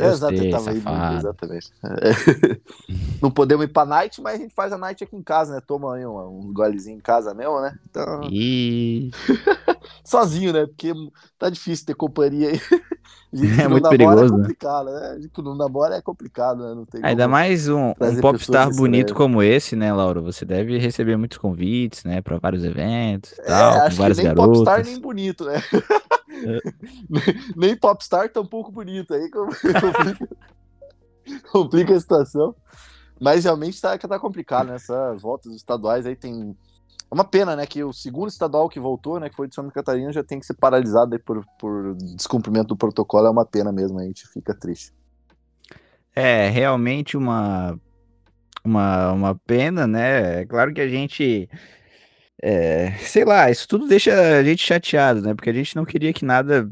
É, 0.00 0.50
tava 0.50 0.72
indo, 0.72 1.16
exatamente. 1.18 1.72
É. 1.84 2.60
Não 3.20 3.30
podemos 3.30 3.64
ir 3.64 3.68
pra 3.68 3.84
night, 3.84 4.20
mas 4.20 4.34
a 4.34 4.38
gente 4.38 4.54
faz 4.54 4.72
a 4.72 4.78
night 4.78 5.04
aqui 5.04 5.16
em 5.16 5.22
casa, 5.22 5.54
né? 5.54 5.60
Toma 5.66 5.94
aí 5.94 6.06
um, 6.06 6.40
um 6.40 6.52
golezinho 6.52 6.96
em 6.96 7.00
casa 7.00 7.34
mesmo, 7.34 7.60
né? 7.60 7.78
Então... 7.88 8.22
E... 8.30 9.10
Sozinho, 10.04 10.52
né? 10.52 10.66
Porque 10.66 10.92
tá 11.38 11.50
difícil 11.50 11.86
ter 11.86 11.94
companhia 11.94 12.50
aí. 12.50 12.60
é 13.60 13.68
muito 13.68 13.88
perigoso. 13.88 14.24
É 14.24 14.28
complicado, 14.28 14.90
né? 14.90 15.14
A 15.16 15.20
gente 15.20 15.42
não 15.42 15.54
namora 15.54 15.96
é 15.96 16.02
complicado, 16.02 16.62
né? 16.62 16.74
Não 16.74 16.84
tem 16.84 17.00
Ainda 17.04 17.28
mais 17.28 17.68
um, 17.68 17.90
um 17.90 18.20
popstar 18.20 18.74
bonito 18.74 19.14
como 19.14 19.42
esse, 19.42 19.76
né, 19.76 19.92
Laura? 19.92 20.20
Você 20.20 20.44
deve 20.44 20.78
receber 20.78 21.16
muitos 21.16 21.38
convites, 21.38 22.04
né? 22.04 22.20
Pra 22.20 22.38
vários 22.38 22.64
eventos 22.64 23.32
e 23.32 23.40
é, 23.42 23.44
tal, 23.44 23.90
com 23.90 23.96
várias 23.96 24.18
nem 24.18 24.26
garotas. 24.26 24.58
popstar 24.58 24.84
nem 24.84 25.00
bonito, 25.00 25.44
né? 25.44 25.62
nem 27.56 27.76
Popstar 27.76 28.30
tão 28.32 28.46
pouco 28.46 28.70
bonito. 28.70 29.14
Aí 29.14 29.28
complica, 29.30 30.28
complica 31.50 31.94
a 31.94 32.00
situação. 32.00 32.54
Mas 33.20 33.44
realmente 33.44 33.80
tá, 33.80 33.96
tá 33.98 34.18
complicado, 34.18 34.68
né? 34.68 34.76
Essas 34.76 35.20
voltas 35.20 35.54
estaduais 35.54 36.06
aí 36.06 36.16
tem. 36.16 36.56
É 37.10 37.14
uma 37.14 37.24
pena, 37.24 37.54
né? 37.54 37.66
Que 37.66 37.84
o 37.84 37.92
segundo 37.92 38.28
estadual 38.28 38.68
que 38.68 38.80
voltou, 38.80 39.20
né? 39.20 39.28
Que 39.28 39.36
foi 39.36 39.46
de 39.46 39.54
Santa 39.54 39.70
Catarina, 39.70 40.12
já 40.12 40.24
tem 40.24 40.40
que 40.40 40.46
ser 40.46 40.54
paralisado 40.54 41.18
por, 41.20 41.44
por 41.58 41.94
descumprimento 41.96 42.68
do 42.68 42.76
protocolo. 42.76 43.26
É 43.26 43.30
uma 43.30 43.44
pena 43.44 43.70
mesmo, 43.70 43.98
a 43.98 44.04
gente 44.04 44.26
fica 44.28 44.54
triste. 44.54 44.94
É, 46.14 46.48
realmente 46.48 47.16
uma, 47.16 47.78
uma, 48.64 49.12
uma 49.12 49.34
pena, 49.34 49.86
né? 49.86 50.42
É 50.42 50.46
claro 50.46 50.72
que 50.72 50.80
a 50.80 50.88
gente. 50.88 51.48
É, 52.42 52.92
sei 53.00 53.24
lá, 53.24 53.50
isso 53.50 53.68
tudo 53.68 53.86
deixa 53.86 54.38
a 54.38 54.42
gente 54.42 54.64
chateado, 54.64 55.20
né? 55.20 55.34
Porque 55.34 55.50
a 55.50 55.52
gente 55.52 55.76
não 55.76 55.84
queria 55.84 56.12
que 56.12 56.24
nada 56.24 56.70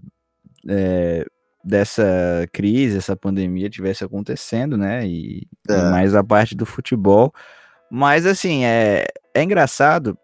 é, 0.67 1.27
dessa 1.63 2.49
crise, 2.53 2.97
essa 2.97 3.15
pandemia 3.15 3.69
tivesse 3.69 4.03
acontecendo, 4.03 4.77
né? 4.77 5.07
E, 5.07 5.47
é. 5.69 5.75
e, 5.75 5.91
mais 5.91 6.15
a 6.15 6.25
parte 6.25 6.55
do 6.55 6.65
futebol. 6.65 7.33
Mas 7.91 8.27
assim, 8.27 8.65
é, 8.65 9.07
é 9.35 9.43
engraçado, 9.43 10.17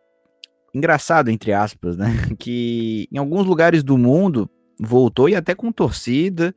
engraçado 0.74 1.30
entre 1.30 1.52
aspas, 1.52 1.96
né? 1.96 2.08
Que 2.38 3.06
em 3.12 3.18
alguns 3.18 3.46
lugares 3.46 3.82
do 3.82 3.98
mundo 3.98 4.48
voltou 4.80 5.28
e 5.28 5.36
até 5.36 5.54
com 5.54 5.70
torcida. 5.70 6.54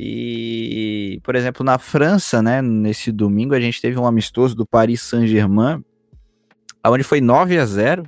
E, 0.00 1.20
por 1.24 1.34
exemplo, 1.34 1.64
na 1.64 1.76
França, 1.76 2.40
né, 2.40 2.62
nesse 2.62 3.10
domingo 3.10 3.52
a 3.52 3.60
gente 3.60 3.82
teve 3.82 3.98
um 3.98 4.06
amistoso 4.06 4.54
do 4.54 4.64
Paris 4.64 5.02
Saint-Germain, 5.02 5.82
onde 6.86 7.02
foi 7.02 7.20
9 7.20 7.58
a 7.58 7.66
0. 7.66 8.04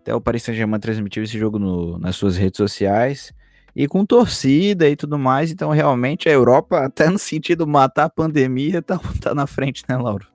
Até 0.00 0.14
o 0.14 0.20
Paris 0.20 0.42
Saint-Germain 0.42 0.80
transmitiu 0.80 1.22
esse 1.22 1.38
jogo 1.38 1.58
no, 1.58 1.98
nas 1.98 2.16
suas 2.16 2.36
redes 2.36 2.56
sociais 2.56 3.32
e 3.74 3.86
com 3.86 4.04
torcida 4.04 4.88
e 4.88 4.96
tudo 4.96 5.18
mais. 5.18 5.50
Então, 5.50 5.70
realmente, 5.70 6.28
a 6.28 6.32
Europa, 6.32 6.78
até 6.84 7.08
no 7.08 7.18
sentido 7.18 7.66
matar 7.66 8.04
a 8.04 8.10
pandemia, 8.10 8.82
tá, 8.82 8.98
tá 9.20 9.34
na 9.34 9.46
frente, 9.46 9.84
né, 9.88 9.96
Lauro? 9.96 10.26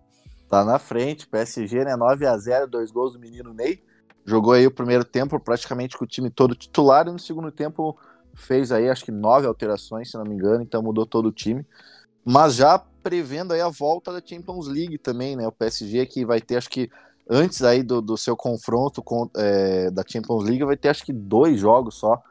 Tá 0.50 0.64
na 0.64 0.80
frente. 0.80 1.28
PSG, 1.28 1.84
né? 1.84 1.96
9 1.96 2.26
a 2.26 2.38
0 2.38 2.68
dois 2.68 2.92
gols 2.92 3.14
do 3.14 3.20
menino 3.20 3.54
Ney. 3.54 3.82
Jogou 4.26 4.54
aí 4.54 4.66
o 4.66 4.72
primeiro 4.72 5.04
tempo 5.04 5.40
praticamente 5.40 5.98
com 5.98 6.04
o 6.04 6.08
time 6.08 6.30
todo 6.30 6.56
titular 6.56 7.08
e 7.08 7.12
no 7.12 7.20
segundo 7.20 7.52
tempo 7.52 7.96
fez 8.34 8.72
aí 8.72 8.90
acho 8.90 9.06
que 9.06 9.12
nove 9.12 9.46
alterações, 9.46 10.10
se 10.10 10.18
não 10.18 10.26
me 10.26 10.34
engano, 10.34 10.62
então 10.64 10.82
mudou 10.82 11.06
todo 11.06 11.28
o 11.28 11.32
time. 11.32 11.66
Mas 12.24 12.56
já 12.56 12.80
prevendo 13.04 13.54
aí 13.54 13.62
a 13.62 13.70
volta 13.70 14.12
da 14.12 14.20
Champions 14.26 14.68
League 14.68 14.98
também, 14.98 15.36
né? 15.36 15.48
O 15.48 15.52
PSG 15.52 16.06
que 16.08 16.26
vai 16.26 16.42
ter, 16.42 16.58
acho 16.58 16.70
que 16.70 16.90
antes 17.30 17.62
aí 17.64 17.84
do, 17.84 18.02
do 18.02 18.18
seu 18.18 18.36
confronto 18.36 19.02
com, 19.02 19.30
é, 19.36 19.90
da 19.92 20.04
Champions 20.08 20.44
League, 20.44 20.64
vai 20.64 20.78
ter 20.78 20.90
acho 20.90 21.06
que 21.06 21.14
dois 21.14 21.60
jogos 21.60 21.96
só 21.96 22.22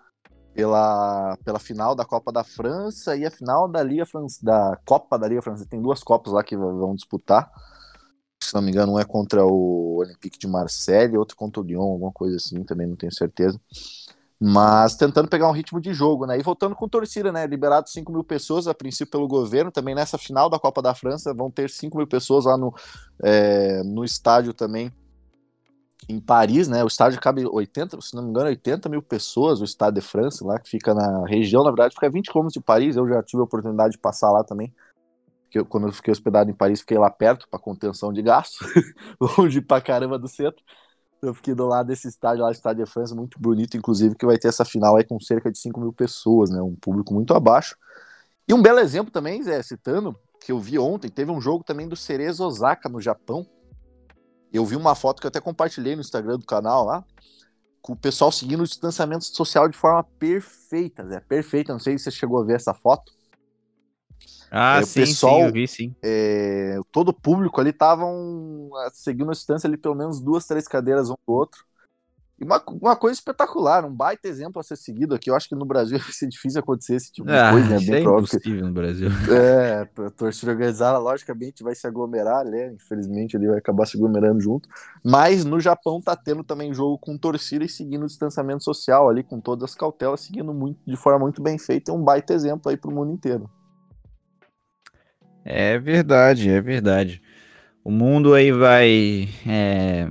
pela, 0.54 1.36
pela 1.44 1.58
final 1.58 1.94
da 1.94 2.04
Copa 2.04 2.30
da 2.30 2.44
França 2.44 3.16
e 3.16 3.26
a 3.26 3.30
final 3.30 3.68
da 3.68 3.82
Liga 3.82 4.04
da 4.42 4.78
Copa 4.86 5.18
da 5.18 5.26
Liga 5.26 5.42
Francesa. 5.42 5.68
Tem 5.68 5.82
duas 5.82 6.02
Copas 6.02 6.32
lá 6.32 6.44
que 6.44 6.56
vão 6.56 6.94
disputar. 6.94 7.50
Se 8.40 8.54
não 8.54 8.62
me 8.62 8.70
engano, 8.70 8.92
um 8.92 8.98
é 8.98 9.04
contra 9.04 9.44
o 9.44 9.96
Olympique 9.96 10.38
de 10.38 10.46
Marseille, 10.46 11.16
outro 11.16 11.36
contra 11.36 11.60
o 11.60 11.64
Lyon, 11.64 11.82
alguma 11.82 12.12
coisa 12.12 12.36
assim, 12.36 12.62
também 12.62 12.86
não 12.86 12.94
tenho 12.94 13.12
certeza. 13.12 13.58
Mas 14.40 14.96
tentando 14.96 15.28
pegar 15.28 15.48
um 15.48 15.52
ritmo 15.52 15.80
de 15.80 15.94
jogo, 15.94 16.26
né? 16.26 16.38
E 16.38 16.42
voltando 16.42 16.74
com 16.74 16.88
torcida, 16.88 17.32
né? 17.32 17.46
Liberado 17.46 17.88
5 17.88 18.12
mil 18.12 18.24
pessoas, 18.24 18.66
a 18.66 18.74
princípio 18.74 19.10
pelo 19.10 19.28
governo. 19.28 19.70
Também 19.70 19.94
nessa 19.94 20.18
final 20.18 20.50
da 20.50 20.58
Copa 20.58 20.82
da 20.82 20.94
França 20.94 21.32
vão 21.32 21.50
ter 21.50 21.70
5 21.70 21.96
mil 21.96 22.06
pessoas 22.06 22.44
lá 22.44 22.56
no, 22.56 22.74
é, 23.22 23.82
no 23.84 24.04
estádio 24.04 24.52
também 24.52 24.92
em 26.08 26.20
Paris, 26.20 26.68
né? 26.68 26.84
O 26.84 26.86
estádio 26.86 27.20
cabe 27.20 27.46
80, 27.46 28.00
se 28.00 28.14
não 28.14 28.22
me 28.22 28.30
engano, 28.30 28.48
80 28.48 28.88
mil 28.88 29.02
pessoas, 29.02 29.60
o 29.60 29.64
Estado 29.64 29.94
de 29.94 30.00
França, 30.00 30.44
lá, 30.44 30.58
que 30.58 30.68
fica 30.68 30.94
na 30.94 31.24
região, 31.26 31.62
na 31.62 31.70
verdade, 31.70 31.94
fica 31.94 32.10
20 32.10 32.30
km 32.30 32.48
de 32.48 32.60
Paris. 32.60 32.96
Eu 32.96 33.08
já 33.08 33.22
tive 33.22 33.40
a 33.40 33.44
oportunidade 33.44 33.92
de 33.92 33.98
passar 33.98 34.30
lá 34.30 34.44
também. 34.44 34.72
Eu, 35.52 35.64
quando 35.64 35.86
eu 35.86 35.92
fiquei 35.92 36.10
hospedado 36.10 36.50
em 36.50 36.54
Paris, 36.54 36.80
fiquei 36.80 36.98
lá 36.98 37.08
perto 37.08 37.48
para 37.48 37.60
contenção 37.60 38.12
de 38.12 38.20
gasto, 38.20 38.58
longe 39.38 39.60
pra 39.60 39.80
caramba 39.80 40.18
do 40.18 40.28
centro. 40.28 40.62
Eu 41.26 41.34
fiquei 41.34 41.54
do 41.54 41.66
lado 41.66 41.86
desse 41.86 42.08
estádio 42.08 42.44
lá, 42.44 42.50
Estádio 42.50 42.84
de 42.84 42.90
França, 42.90 43.14
muito 43.14 43.38
bonito, 43.40 43.76
inclusive, 43.76 44.14
que 44.14 44.26
vai 44.26 44.38
ter 44.38 44.48
essa 44.48 44.64
final 44.64 44.96
aí 44.96 45.04
com 45.04 45.18
cerca 45.20 45.50
de 45.50 45.58
5 45.58 45.80
mil 45.80 45.92
pessoas, 45.92 46.50
né? 46.50 46.60
Um 46.60 46.74
público 46.74 47.12
muito 47.14 47.34
abaixo. 47.34 47.76
E 48.46 48.52
um 48.52 48.60
belo 48.60 48.78
exemplo 48.78 49.10
também, 49.10 49.42
Zé, 49.42 49.62
citando, 49.62 50.16
que 50.44 50.52
eu 50.52 50.58
vi 50.58 50.78
ontem, 50.78 51.08
teve 51.08 51.30
um 51.30 51.40
jogo 51.40 51.64
também 51.64 51.88
do 51.88 51.96
Cerezo 51.96 52.44
Osaka 52.44 52.88
no 52.88 53.00
Japão, 53.00 53.46
eu 54.54 54.64
vi 54.64 54.76
uma 54.76 54.94
foto 54.94 55.20
que 55.20 55.26
eu 55.26 55.28
até 55.28 55.40
compartilhei 55.40 55.96
no 55.96 56.00
Instagram 56.00 56.38
do 56.38 56.46
canal 56.46 56.84
lá, 56.84 57.04
com 57.82 57.92
o 57.92 57.96
pessoal 57.96 58.30
seguindo 58.30 58.60
o 58.60 58.66
distanciamento 58.66 59.24
social 59.24 59.68
de 59.68 59.76
forma 59.76 60.04
perfeita, 60.18 61.04
Zé. 61.06 61.18
Perfeita. 61.18 61.72
Não 61.72 61.80
sei 61.80 61.98
se 61.98 62.04
você 62.04 62.10
chegou 62.12 62.40
a 62.40 62.44
ver 62.44 62.54
essa 62.54 62.72
foto. 62.72 63.12
Ah, 64.50 64.78
é, 64.78 64.82
sim, 64.82 65.00
pessoal, 65.00 65.36
sim, 65.36 65.42
eu 65.42 65.52
vi, 65.52 65.68
sim. 65.68 65.94
É, 66.02 66.78
todo 66.92 67.08
o 67.08 67.14
público 67.14 67.60
ali 67.60 67.70
estavam 67.70 68.70
seguindo 68.92 69.30
a 69.30 69.34
distância 69.34 69.66
ali 69.66 69.76
pelo 69.76 69.94
menos 69.94 70.20
duas, 70.20 70.46
três 70.46 70.68
cadeiras 70.68 71.10
um 71.10 71.14
do 71.26 71.32
outro. 71.32 71.64
E 72.38 72.44
uma, 72.44 72.60
uma 72.80 72.96
coisa 72.96 73.16
espetacular, 73.16 73.84
um 73.84 73.94
baita 73.94 74.26
exemplo 74.26 74.58
a 74.58 74.62
ser 74.62 74.76
seguido 74.76 75.14
aqui. 75.14 75.30
Eu 75.30 75.36
acho 75.36 75.48
que 75.48 75.54
no 75.54 75.64
Brasil 75.64 75.98
vai 76.00 76.12
ser 76.12 76.26
difícil 76.28 76.60
acontecer 76.60 76.96
esse 76.96 77.12
tipo 77.12 77.28
de 77.28 77.36
ah, 77.36 77.52
coisa, 77.52 77.68
né? 77.68 77.78
Bem 77.78 77.94
é 77.94 78.00
impossível 78.00 78.66
no 78.66 78.72
Brasil. 78.72 79.08
É, 79.30 79.88
a 80.04 80.10
torcida 80.10 80.52
organizada, 80.52 80.98
logicamente, 80.98 81.62
vai 81.62 81.74
se 81.74 81.86
aglomerar, 81.86 82.44
né? 82.44 82.72
Infelizmente, 82.72 83.36
ele 83.36 83.46
vai 83.46 83.58
acabar 83.58 83.86
se 83.86 83.96
aglomerando 83.96 84.40
junto. 84.40 84.68
Mas 85.04 85.44
no 85.44 85.60
Japão 85.60 86.00
tá 86.00 86.16
tendo 86.16 86.42
também 86.42 86.74
jogo 86.74 86.98
com 86.98 87.16
torcida 87.16 87.64
e 87.64 87.68
seguindo 87.68 88.02
o 88.02 88.06
distanciamento 88.06 88.64
social 88.64 89.08
ali, 89.08 89.22
com 89.22 89.40
todas 89.40 89.70
as 89.70 89.74
cautelas, 89.74 90.20
seguindo 90.20 90.52
muito, 90.52 90.78
de 90.86 90.96
forma 90.96 91.20
muito 91.20 91.42
bem 91.42 91.58
feita. 91.58 91.90
É 91.90 91.94
um 91.94 92.02
baita 92.02 92.34
exemplo 92.34 92.70
aí 92.70 92.76
pro 92.76 92.90
mundo 92.90 93.12
inteiro. 93.12 93.48
É 95.44 95.78
verdade, 95.78 96.48
é 96.48 96.60
verdade. 96.60 97.20
O 97.84 97.90
mundo 97.90 98.34
aí 98.34 98.50
vai. 98.50 99.28
É 99.46 100.08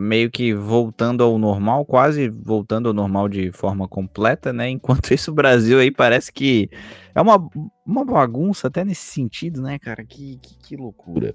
meio 0.00 0.30
que 0.30 0.54
voltando 0.54 1.22
ao 1.22 1.38
normal, 1.38 1.84
quase 1.84 2.30
voltando 2.30 2.88
ao 2.88 2.94
normal 2.94 3.28
de 3.28 3.52
forma 3.52 3.86
completa, 3.86 4.50
né? 4.50 4.70
Enquanto 4.70 5.12
isso, 5.12 5.30
o 5.30 5.34
Brasil 5.34 5.78
aí 5.78 5.90
parece 5.90 6.32
que 6.32 6.70
é 7.14 7.20
uma, 7.20 7.38
uma 7.84 8.04
bagunça 8.04 8.68
até 8.68 8.82
nesse 8.82 9.02
sentido, 9.02 9.60
né, 9.60 9.78
cara? 9.78 10.02
Que, 10.02 10.38
que, 10.38 10.58
que 10.58 10.76
loucura. 10.76 11.34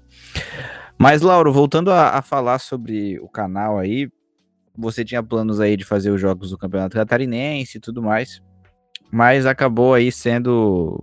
Mas, 0.98 1.22
Lauro, 1.22 1.52
voltando 1.52 1.92
a, 1.92 2.18
a, 2.18 2.22
falar 2.22 2.58
sobre 2.58 3.20
o 3.20 3.28
canal 3.28 3.78
aí, 3.78 4.10
você 4.76 5.04
tinha 5.04 5.22
planos 5.22 5.60
aí 5.60 5.76
de 5.76 5.84
fazer 5.84 6.10
os 6.10 6.20
jogos 6.20 6.50
do 6.50 6.58
Campeonato 6.58 6.96
Catarinense 6.96 7.78
e 7.78 7.80
tudo 7.80 8.02
mais, 8.02 8.42
mas 9.12 9.46
acabou 9.46 9.94
aí 9.94 10.10
sendo. 10.10 11.00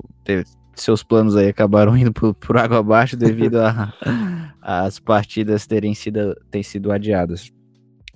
Seus 0.82 1.03
planos 1.03 1.36
aí 1.36 1.48
acabaram 1.48 1.96
indo 1.98 2.12
por, 2.12 2.34
por 2.34 2.58
água 2.58 2.80
abaixo 2.80 3.15
devido 3.15 3.60
a 3.60 3.94
as 4.62 5.00
partidas 5.00 5.68
terem 5.68 5.94
sido, 5.94 6.36
terem 6.50 6.63
sido 6.63 6.92
adiadas. 6.92 7.51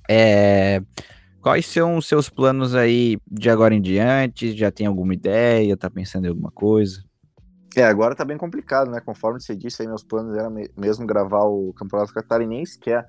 É, 0.10 0.82
quais 1.42 1.66
são 1.66 1.98
os 1.98 2.08
seus 2.08 2.30
planos 2.30 2.74
aí 2.74 3.18
de 3.30 3.50
agora 3.50 3.76
em 3.76 3.82
diante? 3.82 4.56
Já 4.56 4.72
tem 4.72 4.88
alguma 4.88 5.14
ideia? 5.14 5.76
Tá 5.76 5.90
pensando 5.90 6.26
em 6.26 6.30
alguma 6.30 6.52
coisa? 6.52 7.04
É, 7.76 7.84
agora 7.84 8.16
tá 8.16 8.26
bem 8.26 8.38
complicado, 8.38 8.90
né? 8.90 9.00
Conforme 9.00 9.42
você 9.42 9.56
disse 9.56 9.82
aí, 9.82 9.88
meus 9.88 10.04
planos 10.04 10.36
eram 10.36 10.56
mesmo 10.76 11.06
gravar 11.06 11.44
o 11.44 11.74
Campeonato 11.74 12.14
Catarinense, 12.14 12.80
que 12.80 12.90
é 12.90 13.06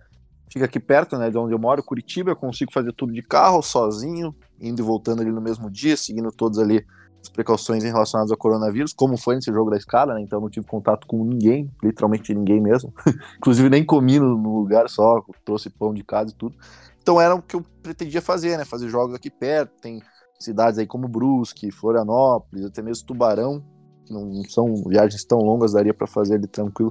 fica 0.51 0.65
aqui 0.65 0.81
perto, 0.81 1.17
né, 1.19 1.31
de 1.31 1.37
onde 1.37 1.53
eu 1.55 1.59
moro, 1.59 1.83
Curitiba, 1.83 2.31
eu 2.31 2.37
consigo 2.37 2.73
fazer 2.73 2.93
tudo 2.93 3.13
de 3.13 3.23
carro, 3.23 3.63
sozinho, 3.63 4.35
indo 4.61 4.81
e 4.81 4.85
voltando 4.85 5.21
ali 5.21 5.31
no 5.31 5.41
mesmo 5.41 5.71
dia, 5.71 5.97
seguindo 5.97 6.33
todos 6.33 6.59
ali 6.59 6.85
as 7.23 7.29
precauções 7.29 7.83
relacionadas 7.83 8.31
ao 8.31 8.37
coronavírus, 8.37 8.93
como 8.93 9.17
foi 9.17 9.35
nesse 9.35 9.53
jogo 9.53 9.71
da 9.71 9.77
escala, 9.77 10.15
né? 10.15 10.21
Então 10.21 10.41
não 10.41 10.49
tive 10.49 10.67
contato 10.67 11.07
com 11.07 11.25
ninguém, 11.25 11.71
literalmente 11.83 12.35
ninguém 12.35 12.61
mesmo. 12.61 12.93
Inclusive 13.37 13.69
nem 13.69 13.85
comi 13.85 14.19
no, 14.19 14.37
lugar, 14.37 14.89
só 14.89 15.23
trouxe 15.45 15.71
pão 15.71 15.93
de 15.93 16.05
casa 16.05 16.31
e 16.31 16.35
tudo. 16.35 16.57
Então 17.03 17.21
era 17.21 17.35
o 17.35 17.43
que 17.43 17.57
eu 17.57 17.63
pretendia 17.83 18.23
fazer, 18.23 18.57
né? 18.57 18.65
Fazer 18.65 18.89
jogos 18.89 19.15
aqui 19.15 19.31
perto, 19.31 19.73
tem 19.81 20.01
cidades 20.39 20.79
aí 20.79 20.87
como 20.87 21.09
Brusque, 21.09 21.71
Florianópolis, 21.71 22.65
até 22.65 22.81
mesmo 22.81 23.07
Tubarão, 23.07 23.63
que 24.07 24.13
não 24.13 24.43
são 24.45 24.75
viagens 24.87 25.25
tão 25.25 25.39
longas, 25.39 25.73
daria 25.73 25.93
para 25.93 26.07
fazer 26.07 26.35
ali 26.35 26.47
tranquilo 26.47 26.91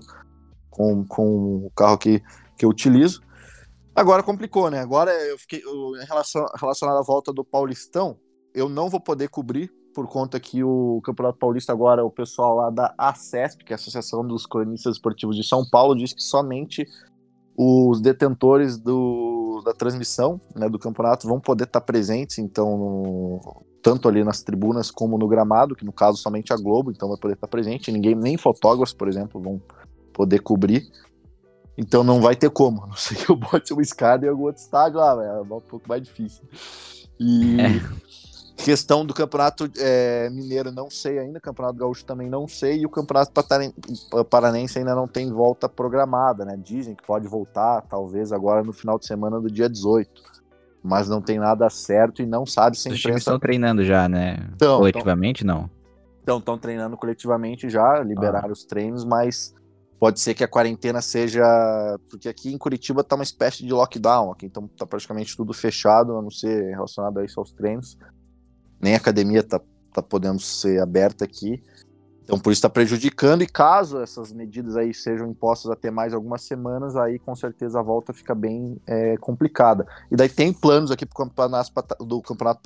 com, 0.69 1.05
com 1.05 1.65
o 1.65 1.72
carro 1.75 1.98
que, 1.98 2.22
que 2.57 2.65
eu 2.65 2.69
utilizo. 2.69 3.22
Agora 3.96 4.22
complicou, 4.22 4.69
né? 4.69 4.79
Agora 4.79 5.12
eu 5.12 5.39
fiquei 5.39 5.63
eu, 5.63 5.96
em 6.01 6.05
relação 6.05 6.46
relacionado 6.60 6.98
à 6.98 7.01
volta 7.01 7.34
do 7.34 7.43
Paulistão, 7.43 8.19
eu 8.53 8.69
não 8.69 8.89
vou 8.89 9.00
poder 9.00 9.29
cobrir 9.29 9.72
por 9.98 10.06
conta 10.06 10.39
que 10.39 10.63
o 10.63 11.01
Campeonato 11.04 11.39
Paulista 11.39 11.74
agora, 11.74 12.06
o 12.06 12.12
pessoal 12.12 12.56
lá 12.58 12.70
da 12.70 12.94
ACESP, 12.96 13.66
que 13.66 13.74
é 13.74 13.75
a 13.75 13.77
Associação 13.77 14.24
dos 14.24 14.46
Cronistas 14.46 14.94
Esportivos 14.94 15.36
de 15.36 15.44
São 15.44 15.68
Paulo, 15.68 15.96
diz 15.96 16.13
que 16.13 16.22
somente 16.22 16.88
os 17.58 18.00
detentores 18.00 18.77
do, 18.77 19.60
da 19.66 19.74
transmissão 19.74 20.39
né, 20.56 20.70
do 20.70 20.77
campeonato 20.77 21.27
vão 21.27 21.39
poder 21.39 21.63
estar 21.63 21.82
presentes, 21.82 22.38
então, 22.38 22.77
no, 22.77 23.66
tanto 23.82 24.08
ali 24.08 24.24
nas 24.24 24.44
tribunas 24.44 24.92
como 24.92 25.18
no 25.18 25.27
gramado, 25.27 25.75
que 25.75 25.84
no 25.84 25.92
caso 25.92 26.20
somente 26.20 26.54
a 26.54 26.58
Globo, 26.58 26.92
então 26.92 27.10
vai 27.10 27.18
poder 27.18 27.34
estar 27.34 27.48
presente, 27.48 27.92
ninguém, 27.92 28.13
nem 28.13 28.38
fotógrafos, 28.38 28.94
por 28.94 29.08
exemplo, 29.08 29.42
vão 29.42 29.60
poder 30.13 30.42
cobrir. 30.44 30.88
Então 31.75 32.04
não 32.04 32.22
vai 32.22 32.36
ter 32.36 32.51
como, 32.51 32.84
a 32.86 32.88
não 32.88 32.96
sei 32.96 33.18
que 33.18 33.32
eu 33.32 33.36
bote 33.36 33.74
uma 33.74 33.82
escada 33.82 34.27
em 34.27 34.30
algum 34.30 34.44
outro 34.44 34.62
estádio 34.62 35.00
lá, 35.00 35.25
é 35.25 35.42
um 35.42 35.48
pouco 35.48 35.89
mais 35.89 36.04
difícil. 36.04 36.44
E... 37.20 37.60
É. 37.60 38.37
Questão 38.58 39.06
do 39.06 39.14
Campeonato 39.14 39.70
é, 39.78 40.30
Mineiro, 40.32 40.72
não 40.72 40.90
sei 40.90 41.20
ainda. 41.20 41.40
Campeonato 41.40 41.78
Gaúcho 41.78 42.04
também 42.04 42.28
não 42.28 42.48
sei. 42.48 42.80
E 42.80 42.86
o 42.86 42.90
Campeonato 42.90 43.32
Paranense 44.30 44.80
ainda 44.80 44.96
não 44.96 45.08
tem 45.08 45.32
volta 45.32 45.70
programada, 45.70 46.44
né? 46.44 46.58
Dizem 46.58 46.96
que 46.96 47.06
pode 47.06 47.28
voltar, 47.28 47.82
talvez, 47.84 48.34
agora 48.34 48.64
no 48.64 48.74
final 48.74 48.98
de 48.98 49.06
semana 49.06 49.40
do 49.40 49.50
dia 49.50 49.70
18. 49.70 50.10
Mas 50.84 51.08
não 51.08 51.22
tem 51.22 51.38
nada 51.38 51.70
certo 51.70 52.22
e 52.22 52.26
não 52.26 52.46
sabe 52.46 52.78
se 52.78 52.90
Os 52.90 53.00
times 53.00 53.20
estão 53.20 53.40
treinando 53.40 53.86
já, 53.86 54.10
né? 54.10 54.50
Então, 54.56 54.80
Coletivamente, 54.80 55.46
não. 55.46 55.70
Então, 56.24 56.40
estão 56.40 56.58
treinando 56.58 56.98
coletivamente 56.98 57.70
já, 57.70 58.00
liberaram 58.00 58.50
ah. 58.50 58.54
os 58.54 58.66
treinos, 58.66 59.06
mas 59.06 59.54
pode 60.00 60.20
ser 60.20 60.34
que 60.34 60.44
a 60.44 60.48
quarentena 60.48 61.00
seja. 61.00 61.46
Porque 62.10 62.28
aqui 62.28 62.52
em 62.52 62.58
Curitiba 62.58 63.04
tá 63.04 63.16
uma 63.16 63.24
espécie 63.24 63.64
de 63.64 63.72
lockdown, 63.72 64.32
aqui 64.32 64.48
então 64.48 64.68
tá 64.68 64.86
praticamente 64.86 65.38
tudo 65.38 65.54
fechado, 65.54 66.18
a 66.18 66.22
não 66.22 66.32
ser 66.32 66.72
relacionado 66.72 67.20
a 67.20 67.26
isso 67.26 67.40
aos 67.40 67.52
treinos 67.52 67.98
nem 68.81 68.93
a 68.93 68.98
academia 68.98 69.43
tá, 69.43 69.60
tá 69.93 70.01
podendo 70.01 70.39
ser 70.39 70.81
aberta 70.81 71.25
aqui. 71.25 71.62
Então, 72.27 72.38
por 72.38 72.51
isso 72.51 72.60
está 72.60 72.69
prejudicando, 72.69 73.41
e 73.41 73.48
caso 73.48 74.01
essas 74.01 74.34
medidas 74.34 74.75
aí 74.75 74.93
sejam 74.93 75.29
impostas 75.29 75.72
até 75.72 75.89
mais 75.89 76.13
algumas 76.13 76.41
semanas, 76.41 76.98
aí 76.98 77.17
com 77.17 77.34
certeza 77.34 77.79
a 77.79 77.81
volta 77.81 78.12
fica 78.12 78.36
bem 78.36 78.77
é, 78.86 79.15
complicada. 79.15 79.88
E 80.12 80.15
daí 80.17 80.27
tem 80.27 80.51
planos 80.51 80.91
aqui 80.91 81.05
pro 81.05 81.15
campeonato, 81.15 81.72
do 82.01 82.22
Campeonato 82.22 82.60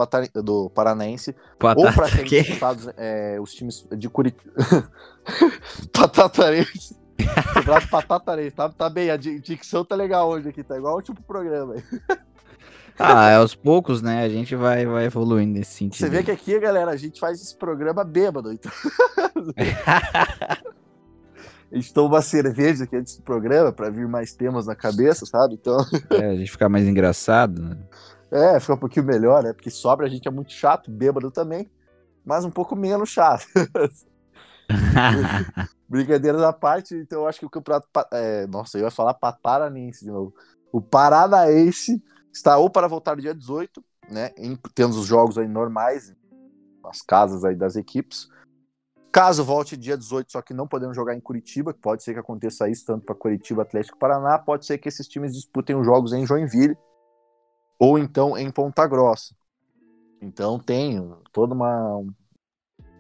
do 0.44 0.68
Paranense, 0.72 1.36
Patata, 1.60 1.88
ou 1.88 1.94
para 1.94 2.08
serem 2.10 2.26
disputados 2.26 2.90
é, 2.98 3.40
os 3.40 3.54
times 3.54 3.88
de 3.96 4.10
Curitiba. 4.10 4.52
Patatarense. 5.94 7.00
Campeonato 7.54 7.88
Patatarense, 7.88 8.56
tá, 8.56 8.68
tá 8.68 8.90
bem, 8.90 9.12
a 9.12 9.16
dicção 9.16 9.86
tá 9.86 9.94
legal 9.96 10.28
hoje 10.28 10.50
aqui, 10.50 10.64
tá 10.64 10.76
igual 10.76 10.98
o 10.98 11.02
tipo 11.04 11.22
programa 11.22 11.76
aí. 11.76 11.84
Ah, 12.98 13.30
é 13.30 13.36
aos 13.36 13.56
poucos, 13.56 14.02
né? 14.02 14.24
A 14.24 14.30
gente 14.30 14.56
vai, 14.56 14.86
vai 14.86 15.06
evoluindo 15.06 15.54
nesse 15.54 15.74
sentido. 15.74 16.00
Você 16.00 16.10
vê 16.10 16.24
que 16.24 16.32
aqui, 16.32 16.60
galera, 16.60 16.92
a 16.92 16.98
gente 16.98 17.20
faz 17.20 17.42
esse 17.42 17.56
programa 17.58 18.04
bêbado. 18.04 18.52
Então... 18.52 18.72
a 21.72 21.76
gente 21.76 21.94
toma 21.94 22.16
uma 22.16 22.22
cerveja 22.22 22.84
aqui 22.84 22.96
antes 22.96 23.18
do 23.18 23.24
programa 23.24 23.72
para 23.72 23.90
vir 23.90 24.08
mais 24.08 24.34
temas 24.34 24.68
na 24.68 24.76
cabeça, 24.76 25.26
sabe? 25.26 25.56
Então. 25.56 25.78
É, 26.12 26.28
a 26.28 26.36
gente 26.36 26.52
ficar 26.52 26.70
mais 26.70 26.86
engraçado, 26.88 27.62
né? 27.62 27.78
É, 28.32 28.60
fica 28.60 28.74
um 28.74 28.78
pouquinho 28.78 29.06
melhor, 29.06 29.44
né? 29.44 29.52
Porque 29.54 29.70
sobra 29.70 30.06
a 30.06 30.10
gente 30.10 30.28
é 30.28 30.32
muito 30.32 30.52
chato, 30.52 30.90
bêbado 30.90 31.32
também, 31.32 31.70
mas 32.26 32.46
um 32.46 32.52
pouco 32.52 32.76
menos 32.76 33.10
chato. 33.10 33.46
Brincadeiras 35.90 36.42
à 36.42 36.54
parte, 36.54 36.96
então 36.96 37.22
eu 37.22 37.28
acho 37.28 37.40
que 37.40 37.46
o 37.46 37.50
campeonato. 37.50 37.88
É... 38.14 38.48
Nossa, 38.48 38.78
eu 38.78 38.84
ia 38.84 38.92
falar 38.92 39.14
Paranense 39.16 40.06
de 40.06 40.12
novo. 40.12 40.34
O 40.72 40.82
Paranaense 40.82 42.02
está 42.34 42.58
ou 42.58 42.70
para 42.70 42.88
voltar 42.88 43.16
dia 43.16 43.34
18, 43.34 43.84
né? 44.10 44.32
Em, 44.38 44.56
tendo 44.74 44.92
os 44.92 45.06
jogos 45.06 45.38
aí 45.38 45.48
normais, 45.48 46.14
as 46.84 47.02
casas 47.02 47.44
aí 47.44 47.56
das 47.56 47.76
equipes. 47.76 48.30
Caso 49.12 49.44
volte 49.44 49.76
dia 49.76 49.98
18, 49.98 50.32
só 50.32 50.42
que 50.42 50.54
não 50.54 50.68
podemos 50.68 50.96
jogar 50.96 51.14
em 51.14 51.20
Curitiba, 51.20 51.74
pode 51.74 52.02
ser 52.02 52.14
que 52.14 52.20
aconteça 52.20 52.70
isso 52.70 52.86
tanto 52.86 53.06
para 53.06 53.14
Curitiba, 53.14 53.62
Atlético 53.62 53.98
Paraná, 53.98 54.40
pode 54.40 54.66
ser 54.66 54.78
que 54.78 54.88
esses 54.88 55.06
times 55.06 55.34
disputem 55.34 55.76
os 55.76 55.86
jogos 55.86 56.14
em 56.14 56.26
Joinville 56.26 56.78
ou 57.78 58.00
então 58.00 58.38
em 58.38 58.50
Ponta 58.50 58.88
Grossa. 58.88 59.36
Então 60.22 60.58
tem 60.58 61.14
todo 61.34 61.52
uma, 61.52 61.98
um, 61.98 62.14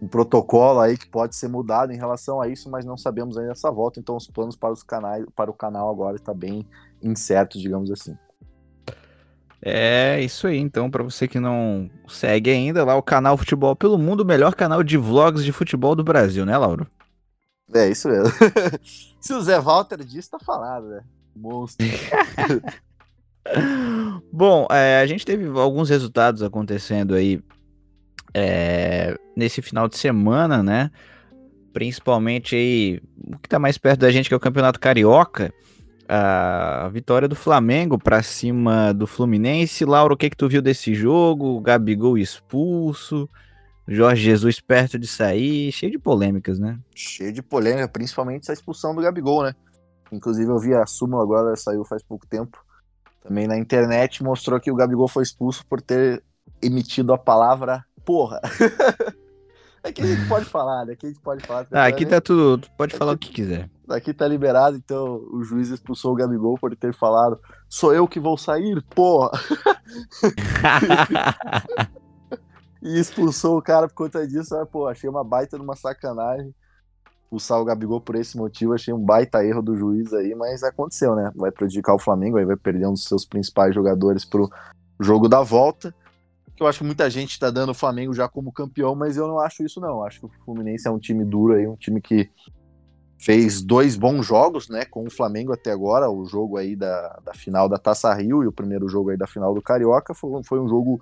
um 0.01 0.07
protocolo 0.07 0.81
aí 0.81 0.97
que 0.97 1.07
pode 1.07 1.35
ser 1.35 1.47
mudado 1.47 1.93
em 1.93 1.97
relação 1.97 2.41
a 2.41 2.47
isso, 2.49 2.69
mas 2.69 2.83
não 2.83 2.97
sabemos 2.97 3.37
ainda 3.37 3.53
essa 3.53 3.71
volta, 3.71 3.99
então 3.99 4.17
os 4.17 4.27
planos 4.27 4.57
para 4.57 4.73
os 4.73 4.83
canais, 4.83 5.25
para 5.33 5.49
o 5.49 5.53
canal 5.53 5.89
agora 5.89 6.17
está 6.17 6.33
bem 6.33 6.67
incertos, 7.01 7.61
digamos 7.61 7.89
assim. 7.89 8.17
É 9.63 10.19
isso 10.21 10.47
aí, 10.47 10.57
então, 10.57 10.89
para 10.89 11.03
você 11.03 11.27
que 11.27 11.39
não 11.39 11.89
segue 12.07 12.49
ainda 12.49 12.83
lá 12.83 12.95
o 12.95 13.03
canal 13.03 13.37
Futebol 13.37 13.75
pelo 13.75 13.97
Mundo, 13.97 14.21
o 14.21 14.25
melhor 14.25 14.55
canal 14.55 14.81
de 14.81 14.97
vlogs 14.97 15.43
de 15.43 15.51
futebol 15.51 15.95
do 15.95 16.03
Brasil, 16.03 16.45
né, 16.45 16.57
Lauro? 16.57 16.87
É 17.73 17.89
isso 17.89 18.09
mesmo. 18.09 18.33
Se 19.21 19.33
o 19.33 19.41
Zé 19.41 19.59
Walter 19.59 20.03
disse, 20.03 20.31
tá 20.31 20.39
falado, 20.39 20.87
né? 20.87 21.01
Monstro. 21.35 21.85
Bom, 24.33 24.67
é, 24.71 24.99
a 24.99 25.05
gente 25.05 25.25
teve 25.25 25.47
alguns 25.47 25.89
resultados 25.89 26.41
acontecendo 26.41 27.13
aí 27.13 27.39
é, 28.33 29.15
nesse 29.35 29.61
final 29.61 29.87
de 29.87 29.97
semana, 29.97 30.63
né? 30.63 30.89
Principalmente 31.71 32.55
aí, 32.55 32.99
o 33.15 33.37
que 33.37 33.47
tá 33.47 33.59
mais 33.59 33.77
perto 33.77 33.99
da 33.99 34.11
gente, 34.11 34.27
que 34.27 34.33
é 34.33 34.37
o 34.37 34.41
Campeonato 34.41 34.79
Carioca 34.79 35.53
a 36.13 36.89
vitória 36.89 37.25
do 37.25 37.37
Flamengo 37.37 37.97
para 37.97 38.21
cima 38.21 38.93
do 38.93 39.07
Fluminense. 39.07 39.85
Laura, 39.85 40.13
o 40.13 40.17
que 40.17 40.29
que 40.29 40.35
tu 40.35 40.49
viu 40.49 40.61
desse 40.61 40.93
jogo? 40.93 41.61
Gabigol 41.61 42.17
expulso, 42.17 43.29
Jorge 43.87 44.21
Jesus 44.21 44.59
perto 44.59 44.99
de 44.99 45.07
sair, 45.07 45.71
cheio 45.71 45.89
de 45.89 45.97
polêmicas, 45.97 46.59
né? 46.59 46.77
Cheio 46.93 47.31
de 47.31 47.41
polêmica, 47.41 47.87
principalmente 47.87 48.43
essa 48.43 48.51
expulsão 48.51 48.93
do 48.93 49.01
Gabigol, 49.01 49.43
né? 49.43 49.55
Inclusive 50.11 50.51
eu 50.51 50.59
vi 50.59 50.73
a 50.73 50.85
súmula 50.85 51.23
agora, 51.23 51.55
saiu 51.55 51.85
faz 51.85 52.03
pouco 52.03 52.27
tempo. 52.27 52.61
Também 53.23 53.47
na 53.47 53.57
internet 53.57 54.21
mostrou 54.21 54.59
que 54.59 54.69
o 54.69 54.75
Gabigol 54.75 55.07
foi 55.07 55.23
expulso 55.23 55.65
por 55.65 55.81
ter 55.81 56.21
emitido 56.61 57.13
a 57.13 57.17
palavra 57.17 57.85
porra. 58.03 58.41
Aqui 59.83 60.01
a 60.01 60.05
gente 60.05 60.27
pode 60.27 60.45
falar, 60.45 60.85
né? 60.85 60.93
Aqui 60.93 61.07
a 61.07 61.09
gente 61.09 61.21
pode 61.21 61.45
falar. 61.45 61.65
Ah, 61.71 61.85
aqui 61.85 62.05
tá 62.05 62.21
tudo, 62.21 62.69
pode 62.77 62.95
falar 62.95 63.13
o 63.13 63.17
que 63.17 63.31
quiser. 63.31 63.67
Aqui 63.91 64.13
tá 64.13 64.27
liberado, 64.27 64.77
então 64.77 65.21
o 65.31 65.43
juiz 65.43 65.69
expulsou 65.69 66.13
o 66.13 66.15
Gabigol 66.15 66.57
por 66.57 66.75
ter 66.75 66.93
falado: 66.93 67.39
sou 67.69 67.93
eu 67.93 68.07
que 68.07 68.19
vou 68.19 68.37
sair, 68.37 68.81
porra! 68.95 69.31
e 72.81 72.99
expulsou 72.99 73.57
o 73.57 73.61
cara 73.61 73.87
por 73.87 73.95
conta 73.95 74.27
disso. 74.27 74.55
Mas, 74.55 74.69
pô, 74.69 74.87
achei 74.87 75.09
uma 75.09 75.23
baita 75.23 75.57
numa 75.57 75.75
sacanagem. 75.75 76.53
Expulsar 77.23 77.59
o 77.59 77.65
Gabigol 77.65 78.01
por 78.01 78.15
esse 78.15 78.37
motivo, 78.37 78.73
achei 78.73 78.93
um 78.93 78.99
baita 78.99 79.45
erro 79.45 79.61
do 79.61 79.75
juiz 79.75 80.13
aí, 80.13 80.35
mas 80.35 80.63
aconteceu, 80.63 81.15
né? 81.15 81.31
Vai 81.35 81.51
prejudicar 81.51 81.93
o 81.93 81.99
Flamengo, 81.99 82.37
aí 82.37 82.45
vai 82.45 82.57
perder 82.57 82.87
um 82.87 82.93
dos 82.93 83.05
seus 83.05 83.25
principais 83.25 83.73
jogadores 83.73 84.25
pro 84.25 84.49
jogo 84.99 85.29
da 85.29 85.41
volta 85.41 85.93
eu 86.63 86.67
acho 86.67 86.79
que 86.79 86.85
muita 86.85 87.09
gente 87.09 87.31
está 87.31 87.49
dando 87.49 87.71
o 87.71 87.75
Flamengo 87.75 88.13
já 88.13 88.29
como 88.29 88.51
campeão, 88.51 88.93
mas 88.93 89.17
eu 89.17 89.27
não 89.27 89.39
acho 89.39 89.63
isso 89.63 89.79
não. 89.79 90.03
Acho 90.03 90.19
que 90.19 90.25
o 90.27 90.31
Fluminense 90.45 90.87
é 90.87 90.91
um 90.91 90.99
time 90.99 91.25
duro 91.25 91.55
aí, 91.55 91.67
um 91.67 91.75
time 91.75 91.99
que 91.99 92.29
fez 93.21 93.61
dois 93.61 93.95
bons 93.95 94.25
jogos, 94.25 94.67
né, 94.67 94.83
com 94.83 95.05
o 95.05 95.11
Flamengo 95.11 95.53
até 95.53 95.71
agora, 95.71 96.09
o 96.09 96.25
jogo 96.25 96.57
aí 96.57 96.75
da, 96.75 97.19
da 97.23 97.33
final 97.35 97.69
da 97.69 97.77
Taça 97.77 98.11
Rio 98.15 98.43
e 98.43 98.47
o 98.47 98.51
primeiro 98.51 98.89
jogo 98.89 99.11
aí 99.11 99.17
da 99.17 99.27
final 99.27 99.53
do 99.53 99.61
Carioca, 99.61 100.15
foi, 100.15 100.43
foi 100.43 100.59
um 100.59 100.67
jogo 100.67 100.99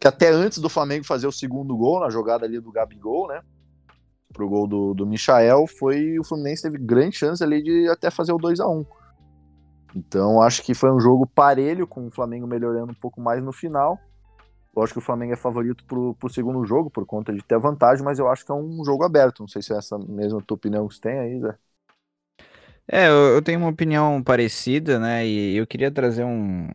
que 0.00 0.08
até 0.08 0.30
antes 0.30 0.58
do 0.58 0.68
Flamengo 0.68 1.06
fazer 1.06 1.28
o 1.28 1.32
segundo 1.32 1.76
gol, 1.76 2.00
na 2.00 2.10
jogada 2.10 2.44
ali 2.44 2.58
do 2.58 2.72
Gabigol, 2.72 3.28
né, 3.28 3.40
pro 4.32 4.48
gol 4.48 4.66
do, 4.66 4.94
do 4.94 5.06
Michael, 5.06 5.68
foi 5.68 6.18
o 6.18 6.24
Fluminense 6.24 6.64
teve 6.64 6.76
grande 6.76 7.16
chance 7.16 7.42
ali 7.42 7.62
de 7.62 7.88
até 7.88 8.10
fazer 8.10 8.32
o 8.32 8.38
2 8.38 8.58
a 8.58 8.68
1 8.68 8.84
Então 9.94 10.42
acho 10.42 10.60
que 10.60 10.74
foi 10.74 10.90
um 10.90 10.98
jogo 10.98 11.24
parelho, 11.24 11.86
com 11.86 12.08
o 12.08 12.10
Flamengo 12.10 12.48
melhorando 12.48 12.90
um 12.90 13.00
pouco 13.00 13.20
mais 13.20 13.40
no 13.40 13.52
final, 13.52 13.96
eu 14.76 14.82
acho 14.82 14.92
que 14.92 14.98
o 14.98 15.02
Flamengo 15.02 15.32
é 15.32 15.36
favorito 15.36 15.84
pro, 15.84 16.14
pro 16.14 16.28
segundo 16.28 16.64
jogo, 16.64 16.90
por 16.90 17.06
conta 17.06 17.32
de 17.32 17.42
ter 17.42 17.58
vantagem, 17.58 18.04
mas 18.04 18.18
eu 18.18 18.28
acho 18.28 18.44
que 18.44 18.50
é 18.50 18.54
um 18.54 18.84
jogo 18.84 19.04
aberto. 19.04 19.40
Não 19.40 19.48
sei 19.48 19.62
se 19.62 19.72
é 19.72 19.76
essa 19.76 19.96
mesma 19.98 20.42
tua 20.42 20.56
opinião 20.56 20.88
que 20.88 20.94
você 20.94 21.00
tem 21.00 21.18
aí, 21.18 21.40
Zé. 21.40 21.54
É, 22.86 23.08
eu, 23.08 23.34
eu 23.34 23.42
tenho 23.42 23.60
uma 23.60 23.70
opinião 23.70 24.22
parecida, 24.22 24.98
né? 24.98 25.26
E 25.26 25.56
eu 25.56 25.66
queria 25.66 25.90
trazer 25.90 26.24
um, 26.24 26.68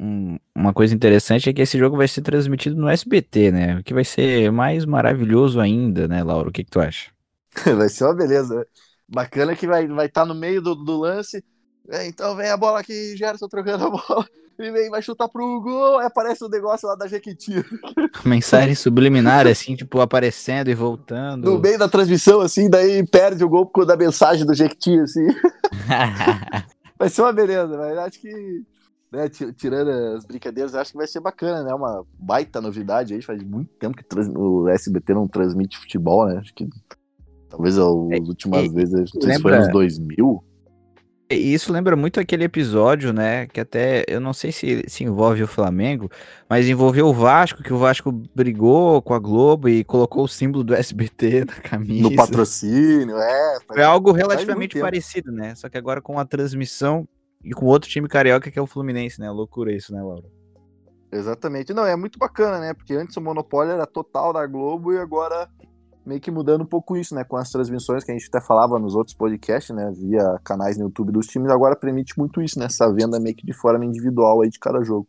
um, 0.00 0.38
uma 0.54 0.72
coisa 0.72 0.94
interessante, 0.94 1.48
é 1.48 1.52
que 1.52 1.62
esse 1.62 1.78
jogo 1.78 1.96
vai 1.96 2.06
ser 2.06 2.22
transmitido 2.22 2.76
no 2.76 2.88
SBT, 2.88 3.50
né? 3.50 3.78
O 3.78 3.82
que 3.82 3.94
vai 3.94 4.04
ser 4.04 4.52
mais 4.52 4.84
maravilhoso 4.84 5.58
ainda, 5.58 6.06
né, 6.06 6.22
Laura? 6.22 6.50
O 6.50 6.52
que, 6.52 6.62
que 6.62 6.70
tu 6.70 6.78
acha? 6.78 7.10
vai 7.76 7.88
ser 7.88 8.04
uma 8.04 8.14
beleza. 8.14 8.66
Bacana 9.08 9.56
que 9.56 9.66
vai 9.66 9.84
estar 9.84 9.94
vai 9.94 10.08
tá 10.08 10.24
no 10.24 10.34
meio 10.34 10.60
do, 10.60 10.74
do 10.74 11.00
lance. 11.00 11.42
É, 11.88 12.06
então 12.06 12.36
vem 12.36 12.50
a 12.50 12.56
bola 12.56 12.80
aqui, 12.80 13.16
Gerson 13.16 13.48
trocando 13.48 13.86
a 13.86 13.90
bola 13.90 14.26
e 14.58 14.70
vem, 14.70 14.90
vai 14.90 15.02
chutar 15.02 15.28
pro 15.28 15.60
gol, 15.60 15.98
aparece 15.98 16.42
o 16.42 16.46
um 16.46 16.50
negócio 16.50 16.88
lá 16.88 16.94
da 16.94 17.06
Jequiti. 17.06 17.54
Mensagem 18.24 18.74
subliminar, 18.74 19.46
assim, 19.46 19.76
tipo, 19.76 20.00
aparecendo 20.00 20.70
e 20.70 20.74
voltando. 20.74 21.50
No 21.50 21.58
meio 21.58 21.78
da 21.78 21.88
transmissão, 21.88 22.40
assim, 22.40 22.70
daí 22.70 23.06
perde 23.06 23.44
o 23.44 23.48
gol 23.48 23.66
por 23.66 23.72
causa 23.72 23.88
da 23.88 23.96
mensagem 23.96 24.46
do 24.46 24.54
Jequiti, 24.54 24.98
assim. 24.98 25.26
vai 26.98 27.08
ser 27.08 27.22
uma 27.22 27.32
beleza, 27.32 27.76
mas 27.76 27.98
acho 27.98 28.20
que, 28.20 28.62
né, 29.12 29.28
tirando 29.28 29.90
as 30.16 30.24
brincadeiras, 30.24 30.74
acho 30.74 30.92
que 30.92 30.98
vai 30.98 31.06
ser 31.06 31.20
bacana, 31.20 31.62
né? 31.62 31.74
Uma 31.74 32.04
baita 32.18 32.60
novidade 32.60 33.14
aí, 33.14 33.20
faz 33.20 33.42
muito 33.42 33.70
tempo 33.78 33.96
que 33.96 34.04
o 34.36 34.68
SBT 34.68 35.14
não 35.14 35.28
transmite 35.28 35.78
futebol, 35.78 36.26
né? 36.26 36.38
Acho 36.38 36.54
que 36.54 36.66
talvez 37.50 37.76
as 37.76 37.84
é, 37.84 38.18
últimas 38.20 38.64
é, 38.64 38.68
vezes, 38.68 39.10
não 39.14 39.22
sei 39.22 39.34
se 39.34 39.42
foi 39.42 39.56
nos 39.56 39.70
2000. 39.70 40.44
Isso 41.28 41.72
lembra 41.72 41.96
muito 41.96 42.20
aquele 42.20 42.44
episódio, 42.44 43.12
né? 43.12 43.48
Que 43.48 43.58
até 43.58 44.04
eu 44.06 44.20
não 44.20 44.32
sei 44.32 44.52
se, 44.52 44.84
se 44.86 45.02
envolve 45.02 45.42
o 45.42 45.48
Flamengo, 45.48 46.08
mas 46.48 46.68
envolveu 46.68 47.08
o 47.08 47.12
Vasco, 47.12 47.64
que 47.64 47.72
o 47.72 47.78
Vasco 47.78 48.12
brigou 48.32 49.02
com 49.02 49.12
a 49.12 49.18
Globo 49.18 49.68
e 49.68 49.82
colocou 49.82 50.24
o 50.24 50.28
símbolo 50.28 50.62
do 50.62 50.72
SBT 50.72 51.44
na 51.50 51.54
camisa. 51.54 52.08
No 52.08 52.14
patrocínio, 52.14 53.16
é. 53.18 53.58
Foi 53.66 53.82
algo 53.82 54.12
relativamente 54.12 54.78
parecido, 54.78 55.32
né? 55.32 55.54
Só 55.56 55.68
que 55.68 55.76
agora 55.76 56.00
com 56.00 56.16
a 56.16 56.24
transmissão 56.24 57.08
e 57.44 57.52
com 57.52 57.66
outro 57.66 57.90
time 57.90 58.06
carioca 58.06 58.48
que 58.48 58.58
é 58.58 58.62
o 58.62 58.66
Fluminense, 58.66 59.20
né? 59.20 59.28
Loucura 59.28 59.72
isso, 59.72 59.92
né, 59.92 60.00
Laura? 60.00 60.24
Exatamente. 61.10 61.74
Não, 61.74 61.84
é 61.84 61.96
muito 61.96 62.20
bacana, 62.20 62.60
né? 62.60 62.72
Porque 62.72 62.94
antes 62.94 63.16
o 63.16 63.20
monopólio 63.20 63.72
era 63.72 63.86
total 63.86 64.32
da 64.32 64.46
Globo 64.46 64.92
e 64.92 64.98
agora 64.98 65.48
meio 66.06 66.20
que 66.20 66.30
mudando 66.30 66.62
um 66.62 66.66
pouco 66.66 66.96
isso, 66.96 67.14
né? 67.14 67.24
Com 67.24 67.36
as 67.36 67.50
transmissões 67.50 68.04
que 68.04 68.12
a 68.12 68.14
gente 68.14 68.28
até 68.28 68.40
falava 68.40 68.78
nos 68.78 68.94
outros 68.94 69.16
podcasts, 69.16 69.74
né? 69.74 69.92
Via 69.94 70.38
canais 70.44 70.78
no 70.78 70.84
YouTube 70.84 71.12
dos 71.12 71.26
times, 71.26 71.50
agora 71.50 71.74
permite 71.74 72.16
muito 72.16 72.40
isso, 72.40 72.58
né? 72.58 72.66
Essa 72.66 72.90
venda 72.92 73.18
meio 73.18 73.34
que 73.34 73.44
de 73.44 73.52
forma 73.52 73.84
individual 73.84 74.40
aí 74.42 74.48
de 74.48 74.58
cada 74.58 74.82
jogo. 74.84 75.08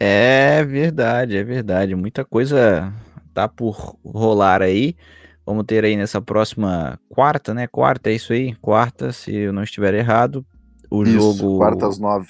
É 0.00 0.64
verdade, 0.64 1.36
é 1.36 1.44
verdade. 1.44 1.94
Muita 1.94 2.24
coisa 2.24 2.92
tá 3.34 3.46
por 3.46 3.96
rolar 4.04 4.62
aí. 4.62 4.96
Vamos 5.44 5.64
ter 5.64 5.84
aí 5.84 5.96
nessa 5.96 6.20
próxima 6.20 6.98
quarta, 7.08 7.52
né? 7.52 7.66
Quarta, 7.66 8.10
é 8.10 8.14
isso 8.14 8.32
aí? 8.32 8.54
Quarta, 8.56 9.12
se 9.12 9.34
eu 9.34 9.52
não 9.52 9.62
estiver 9.62 9.94
errado. 9.94 10.46
O 10.90 11.02
isso, 11.02 11.12
jogo. 11.12 11.58
Quarta 11.58 11.86
às 11.86 11.98
nove. 11.98 12.28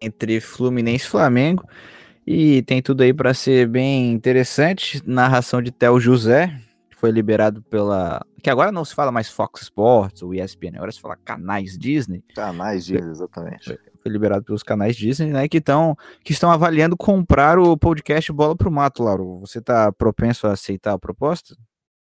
Entre 0.00 0.40
Fluminense 0.40 1.06
e 1.06 1.08
Flamengo. 1.08 1.64
E 2.26 2.62
tem 2.62 2.80
tudo 2.80 3.02
aí 3.02 3.12
para 3.12 3.34
ser 3.34 3.68
bem 3.68 4.12
interessante. 4.12 5.02
Narração 5.04 5.60
de 5.60 5.70
Theo 5.72 5.98
José, 5.98 6.56
que 6.90 6.96
foi 6.96 7.10
liberado 7.10 7.62
pela. 7.62 8.24
Que 8.42 8.50
agora 8.50 8.72
não 8.72 8.84
se 8.84 8.94
fala 8.94 9.12
mais 9.12 9.28
Fox 9.28 9.62
Sports 9.62 10.22
ou 10.22 10.34
ESPN, 10.34 10.76
agora 10.76 10.92
se 10.92 11.00
fala 11.00 11.16
canais 11.16 11.76
Disney. 11.76 12.24
Canais 12.34 12.84
Disney, 12.84 13.10
exatamente. 13.10 13.64
Foi, 13.64 13.78
foi 14.02 14.12
liberado 14.12 14.44
pelos 14.44 14.62
canais 14.62 14.96
Disney, 14.96 15.32
né? 15.32 15.48
Que, 15.48 15.60
tão, 15.60 15.96
que 16.24 16.32
estão 16.32 16.50
avaliando 16.50 16.96
comprar 16.96 17.58
o 17.58 17.76
podcast 17.76 18.32
Bola 18.32 18.56
pro 18.56 18.70
Mato, 18.70 19.02
Lauro. 19.02 19.40
Você 19.40 19.60
tá 19.60 19.92
propenso 19.92 20.46
a 20.46 20.52
aceitar 20.52 20.92
a 20.92 20.98
proposta? 20.98 21.56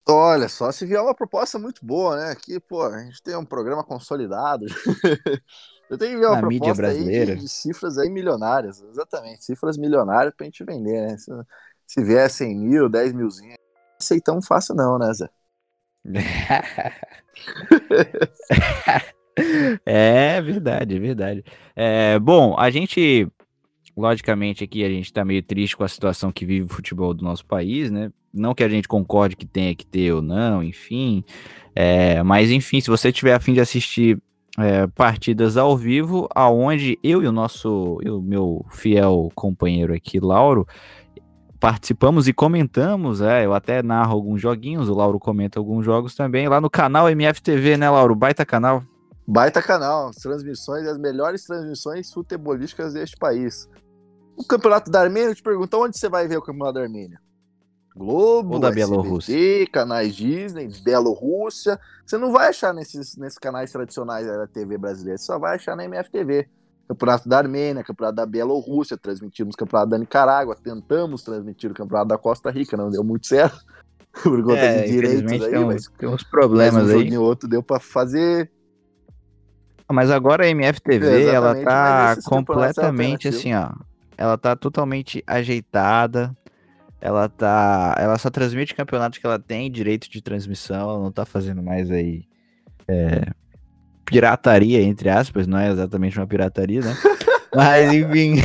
Olha, 0.07 0.49
só 0.49 0.71
se 0.71 0.85
vier 0.85 1.01
uma 1.01 1.13
proposta 1.13 1.59
muito 1.59 1.85
boa, 1.85 2.15
né? 2.17 2.31
Aqui, 2.31 2.59
pô, 2.59 2.83
a 2.83 3.03
gente 3.03 3.21
tem 3.21 3.35
um 3.35 3.45
programa 3.45 3.83
consolidado. 3.83 4.65
Eu 5.89 5.97
tenho 5.97 6.11
que 6.11 6.19
ver 6.19 6.27
uma 6.27 6.35
Na 6.35 6.41
proposta 6.41 6.67
mídia 6.67 6.73
brasileira. 6.75 7.35
de, 7.35 7.41
de, 7.41 7.49
cifras 7.49 7.97
aí 7.97 8.09
milionárias, 8.09 8.83
exatamente, 8.83 9.43
cifras 9.43 9.77
milionárias 9.77 10.33
pra 10.35 10.45
gente 10.45 10.63
vender, 10.63 11.07
né? 11.07 11.17
Se, 11.17 11.31
se 11.87 12.03
vier 12.03 12.29
100 12.29 12.55
mil, 12.55 12.87
10 12.87 13.13
milzinho, 13.13 13.55
tão 14.23 14.41
fácil 14.41 14.75
não, 14.75 14.99
né, 14.99 15.11
Zé? 15.13 15.29
é 19.85 20.41
verdade, 20.41 20.95
é 20.95 20.99
verdade. 20.99 21.43
É, 21.75 22.19
bom, 22.19 22.55
a 22.57 22.69
gente, 22.69 23.27
logicamente 23.97 24.63
aqui 24.63 24.83
a 24.83 24.89
gente 24.89 25.11
tá 25.11 25.25
meio 25.25 25.41
triste 25.41 25.75
com 25.75 25.83
a 25.83 25.87
situação 25.87 26.31
que 26.31 26.45
vive 26.45 26.65
o 26.65 26.73
futebol 26.73 27.13
do 27.13 27.23
nosso 27.23 27.45
país, 27.45 27.89
né? 27.89 28.11
Não 28.31 28.53
que 28.53 28.63
a 28.63 28.69
gente 28.69 28.87
concorde 28.87 29.35
que 29.35 29.45
tenha 29.45 29.73
que 29.73 29.87
ter 29.87 30.13
ou 30.13 30.21
não, 30.21 30.63
enfim. 30.63 31.23
É, 31.75 32.21
mas 32.21 32.51
enfim, 32.51 32.79
se 32.79 32.89
você 32.89 33.11
tiver 33.11 33.33
a 33.33 33.39
fim 33.39 33.53
de 33.53 33.59
assistir 33.59 34.21
é, 34.59 34.87
partidas 34.87 35.57
ao 35.57 35.75
vivo, 35.75 36.27
aonde 36.33 36.99
eu 37.03 37.23
e 37.23 37.27
o 37.27 37.31
nosso, 37.31 37.99
o 38.05 38.21
meu 38.21 38.65
fiel 38.69 39.29
companheiro 39.35 39.93
aqui, 39.93 40.19
Lauro, 40.19 40.67
participamos 41.59 42.27
e 42.27 42.33
comentamos, 42.33 43.21
é, 43.21 43.45
eu 43.45 43.53
até 43.53 43.83
narro 43.83 44.13
alguns 44.13 44.41
joguinhos, 44.41 44.89
o 44.89 44.93
Lauro 44.93 45.19
comenta 45.19 45.59
alguns 45.59 45.85
jogos 45.85 46.15
também, 46.15 46.47
lá 46.47 46.61
no 46.61 46.69
canal 46.69 47.09
MFTV, 47.09 47.77
né, 47.77 47.89
Lauro? 47.89 48.15
Baita 48.15 48.45
canal. 48.45 48.83
Baita 49.27 49.61
canal, 49.61 50.11
transmissões, 50.11 50.87
as 50.87 50.97
melhores 50.97 51.43
transmissões 51.43 52.11
futebolísticas 52.11 52.93
deste 52.93 53.17
país. 53.17 53.69
O 54.35 54.43
Campeonato 54.43 54.89
da 54.89 55.01
Armênia, 55.01 55.29
eu 55.29 55.35
te 55.35 55.43
pergunto, 55.43 55.77
onde 55.77 55.99
você 55.99 56.09
vai 56.09 56.27
ver 56.27 56.37
o 56.37 56.41
Campeonato 56.41 56.75
da 56.75 56.81
Armênia? 56.81 57.19
Globo, 57.99 58.53
Ou 58.53 58.59
da 58.61 58.71
Bielorrússia. 58.71 59.67
canais 59.73 60.15
Disney, 60.15 60.69
Bielorrússia. 60.81 61.77
Você 62.05 62.17
não 62.17 62.31
vai 62.31 62.47
achar 62.47 62.73
nesses, 62.73 63.17
nesses 63.17 63.37
canais 63.37 63.73
tradicionais 63.73 64.25
da 64.25 64.47
TV 64.47 64.77
brasileira, 64.77 65.17
você 65.17 65.25
só 65.25 65.37
vai 65.37 65.57
achar 65.57 65.75
na 65.75 65.83
MFTV. 65.83 66.47
Campeonato 66.87 67.27
da 67.27 67.37
Armênia, 67.37 67.83
Campeonato 67.83 68.15
da 68.15 68.25
Bielorrússia, 68.25 68.97
transmitimos 68.97 69.53
o 69.53 69.57
Campeonato 69.57 69.89
da 69.91 69.97
Nicarágua, 69.97 70.55
tentamos 70.55 71.23
transmitir 71.23 71.69
o 71.69 71.73
Campeonato 71.73 72.07
da 72.07 72.17
Costa 72.17 72.49
Rica, 72.49 72.77
não 72.77 72.89
deu 72.89 73.03
muito 73.03 73.27
certo. 73.27 73.59
Por 74.23 74.41
conta 74.43 74.59
é, 74.59 74.83
de 74.83 74.91
direitos 74.91 75.31
aí, 75.31 75.51
tem, 75.51 75.65
mas, 75.65 75.87
tem 75.87 76.09
uns 76.09 76.23
problemas 76.23 76.85
mas 76.85 76.95
um 76.95 76.99
aí. 76.99 77.17
outro 77.17 77.49
deu 77.49 77.61
para 77.61 77.81
fazer. 77.81 78.49
Mas 79.91 80.09
agora 80.09 80.45
a 80.45 80.47
MFTV, 80.47 81.25
ela 81.25 81.53
tá 81.63 82.15
completamente 82.23 83.27
assim, 83.27 83.53
ó. 83.53 83.71
Ela 84.17 84.37
tá 84.37 84.55
totalmente 84.55 85.23
ajeitada, 85.27 86.35
ela 87.01 87.29
tá. 87.29 87.95
Ela 87.97 88.17
só 88.17 88.29
transmite 88.29 88.75
campeonatos 88.75 89.19
que 89.19 89.25
ela 89.25 89.39
tem 89.39 89.71
direito 89.71 90.09
de 90.09 90.21
transmissão, 90.21 90.89
ela 90.89 90.99
não 90.99 91.11
tá 91.11 91.25
fazendo 91.25 91.63
mais 91.63 91.89
aí. 91.89 92.23
É, 92.87 93.31
pirataria, 94.05 94.81
entre 94.81 95.09
aspas, 95.09 95.47
não 95.47 95.57
é 95.57 95.71
exatamente 95.71 96.17
uma 96.17 96.27
pirataria, 96.27 96.81
né? 96.81 96.95
Mas, 97.55 97.93
enfim. 97.93 98.35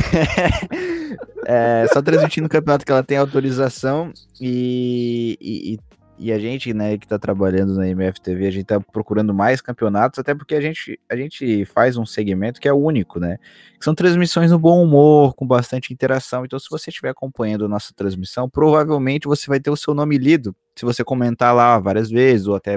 é, 1.47 1.87
só 1.93 2.01
transmitindo 2.01 2.47
o 2.47 2.51
campeonato 2.51 2.85
que 2.85 2.93
ela 2.93 3.03
tem 3.03 3.19
autorização 3.19 4.13
e, 4.41 5.37
e, 5.41 5.75
e 5.75 5.81
a 6.19 6.39
gente, 6.39 6.73
né, 6.73 6.97
que 6.97 7.07
tá 7.07 7.19
trabalhando 7.19 7.75
na 7.75 7.89
MFTV, 7.89 8.47
a 8.47 8.51
gente 8.51 8.65
tá 8.65 8.81
procurando 8.81 9.35
mais 9.35 9.61
campeonatos, 9.61 10.19
até 10.19 10.35
porque 10.35 10.55
a 10.55 10.61
gente, 10.61 10.99
a 11.11 11.17
gente 11.17 11.65
faz 11.65 11.97
um 11.97 12.07
segmento 12.07 12.61
que 12.61 12.69
é 12.69 12.73
único, 12.73 13.19
né? 13.19 13.39
Que 13.79 13.85
são 13.85 13.95
transmissões 13.95 14.51
no 14.51 14.59
bom 14.59 14.83
humor, 14.83 15.35
com 15.35 15.47
bastante 15.47 15.93
interação. 15.93 16.45
Então, 16.45 16.59
se 16.59 16.69
você 16.71 16.91
estiver 16.91 17.11
acompanhando 17.11 17.65
a 17.65 17.69
nossa 17.69 17.93
transmissão, 17.95 18.49
provavelmente 18.49 19.27
você 19.27 19.49
vai 19.49 19.59
ter 19.59 19.71
o 19.71 19.77
seu 19.77 19.93
nome 19.93 20.17
lido. 20.17 20.55
Se 20.77 20.85
você 20.85 21.03
comentar 21.03 21.55
lá 21.55 21.79
várias 21.79 22.11
vezes, 22.11 22.47
ou 22.47 22.55
até 22.55 22.77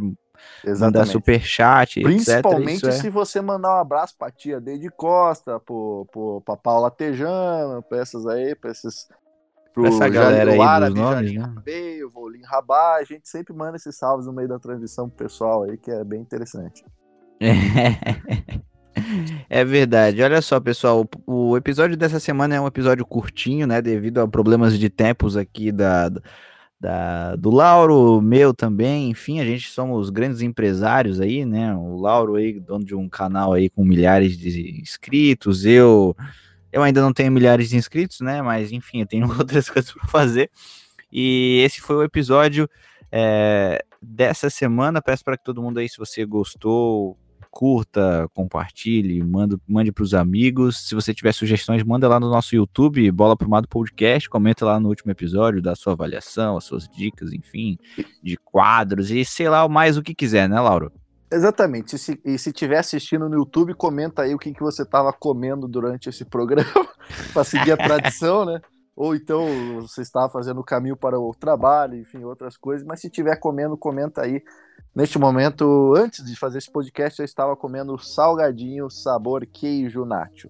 Exatamente. 0.63 0.79
mandar 0.79 1.05
superchat, 1.05 2.01
Principalmente 2.01 2.85
etc, 2.85 3.01
se 3.01 3.07
é... 3.07 3.09
você 3.09 3.41
mandar 3.41 3.75
um 3.75 3.79
abraço 3.79 4.15
pra 4.17 4.31
tia 4.31 4.59
Deide 4.59 4.89
Costa, 4.89 5.59
pro, 5.59 6.07
pro, 6.11 6.41
pra 6.41 6.57
Paula 6.57 6.91
Tejano, 6.91 7.83
pra 7.83 7.99
essas 7.99 8.25
aí, 8.25 8.55
pra 8.55 8.71
esses 8.71 9.07
pro 9.77 9.85
essa 9.85 10.09
galera 10.09 10.51
aí 10.51 10.59
árabe, 10.59 10.95
dos 10.95 11.03
nomes, 11.03 11.33
né? 11.33 11.53
o 12.03 12.09
Volim 12.09 12.41
Rabá, 12.43 12.95
a 12.95 13.03
gente 13.03 13.29
sempre 13.29 13.53
manda 13.53 13.77
esses 13.77 13.95
salves 13.95 14.25
no 14.25 14.33
meio 14.33 14.47
da 14.47 14.57
transmissão 14.57 15.07
pro 15.07 15.25
pessoal 15.25 15.63
aí, 15.63 15.77
que 15.77 15.91
é 15.91 16.03
bem 16.03 16.21
interessante. 16.21 16.83
É 19.47 19.63
verdade. 19.63 20.23
Olha 20.23 20.41
só, 20.41 20.59
pessoal, 20.59 21.07
o, 21.27 21.51
o, 21.51 21.55
episódio 21.55 21.95
dessa 21.95 22.19
semana 22.19 22.55
é 22.55 22.59
um 22.59 22.65
episódio 22.65 23.05
curtinho, 23.05 23.67
né, 23.67 23.79
devido 23.79 24.19
a 24.19 24.27
problemas 24.27 24.77
de 24.77 24.89
tempos 24.89 25.37
aqui 25.37 25.71
da, 25.71 26.09
da 26.79 27.35
do 27.35 27.51
Lauro, 27.51 28.19
meu 28.19 28.55
também, 28.55 29.11
enfim, 29.11 29.39
a 29.39 29.45
gente 29.45 29.69
somos 29.69 30.09
grandes 30.09 30.41
empresários 30.41 31.21
aí, 31.21 31.45
né? 31.45 31.75
O 31.75 31.95
Lauro 31.95 32.35
aí, 32.35 32.59
dono 32.59 32.83
de 32.83 32.95
um 32.95 33.07
canal 33.07 33.53
aí 33.53 33.69
com 33.69 33.85
milhares 33.85 34.35
de 34.35 34.81
inscritos, 34.81 35.63
eu 35.63 36.15
eu 36.77 36.83
ainda 36.83 37.01
não 37.01 37.11
tenho 37.11 37.31
milhares 37.31 37.69
de 37.69 37.75
inscritos, 37.75 38.21
né? 38.21 38.41
Mas 38.41 38.71
enfim, 38.71 39.01
eu 39.01 39.07
tenho 39.07 39.27
outras 39.37 39.69
coisas 39.69 39.91
para 39.91 40.07
fazer. 40.07 40.49
E 41.11 41.61
esse 41.65 41.81
foi 41.81 41.95
o 41.95 42.03
episódio 42.03 42.69
é, 43.11 43.83
dessa 44.01 44.49
semana. 44.49 45.01
Peço 45.01 45.23
para 45.23 45.37
que 45.37 45.43
todo 45.43 45.61
mundo 45.61 45.79
aí, 45.79 45.89
se 45.89 45.97
você 45.97 46.23
gostou, 46.23 47.17
curta, 47.49 48.29
compartilhe, 48.33 49.23
manda, 49.23 49.59
mande 49.67 49.91
para 49.91 50.03
os 50.03 50.13
amigos. 50.13 50.87
Se 50.87 50.93
você 50.93 51.15
tiver 51.15 51.31
sugestões, 51.31 51.83
manda 51.83 52.07
lá 52.07 52.19
no 52.19 52.29
nosso 52.29 52.55
YouTube, 52.55 53.09
Bola 53.11 53.35
Pro 53.35 53.49
Mato 53.49 53.67
Podcast, 53.67 54.29
comenta 54.29 54.63
lá 54.63 54.79
no 54.79 54.89
último 54.89 55.11
episódio, 55.11 55.63
da 55.63 55.75
sua 55.75 55.93
avaliação, 55.93 56.57
as 56.57 56.65
suas 56.65 56.87
dicas, 56.87 57.33
enfim, 57.33 57.77
de 58.21 58.37
quadros 58.37 59.09
e 59.09 59.25
sei 59.25 59.49
lá 59.49 59.67
mais 59.67 59.97
o 59.97 60.03
que 60.03 60.13
quiser, 60.13 60.47
né, 60.47 60.59
Lauro? 60.59 60.91
Exatamente. 61.31 61.95
E 61.95 61.99
se, 61.99 62.21
e 62.23 62.37
se 62.37 62.51
tiver 62.51 62.77
assistindo 62.77 63.27
no 63.27 63.35
YouTube, 63.35 63.73
comenta 63.73 64.21
aí 64.21 64.33
o 64.33 64.39
que, 64.39 64.53
que 64.53 64.61
você 64.61 64.83
estava 64.83 65.11
comendo 65.11 65.67
durante 65.67 66.09
esse 66.09 66.23
programa, 66.23 66.87
para 67.33 67.43
seguir 67.43 67.73
a 67.73 67.77
tradição, 67.77 68.45
né? 68.45 68.61
Ou 68.95 69.15
então 69.15 69.45
você 69.81 70.01
estava 70.01 70.27
fazendo 70.27 70.59
o 70.59 70.63
caminho 70.63 70.97
para 70.97 71.19
o 71.19 71.31
trabalho, 71.31 71.95
enfim, 71.95 72.23
outras 72.23 72.57
coisas. 72.57 72.85
Mas 72.85 72.99
se 72.99 73.09
tiver 73.09 73.35
comendo, 73.39 73.77
comenta 73.77 74.21
aí. 74.21 74.41
Neste 74.95 75.19
momento, 75.19 75.93
antes 75.95 76.25
de 76.25 76.35
fazer 76.35 76.57
esse 76.57 76.71
podcast, 76.71 77.19
eu 77.19 77.25
estava 77.25 77.55
comendo 77.55 77.99
salgadinho 77.99 78.89
sabor 78.89 79.45
queijo 79.45 80.03
nacho. 80.03 80.49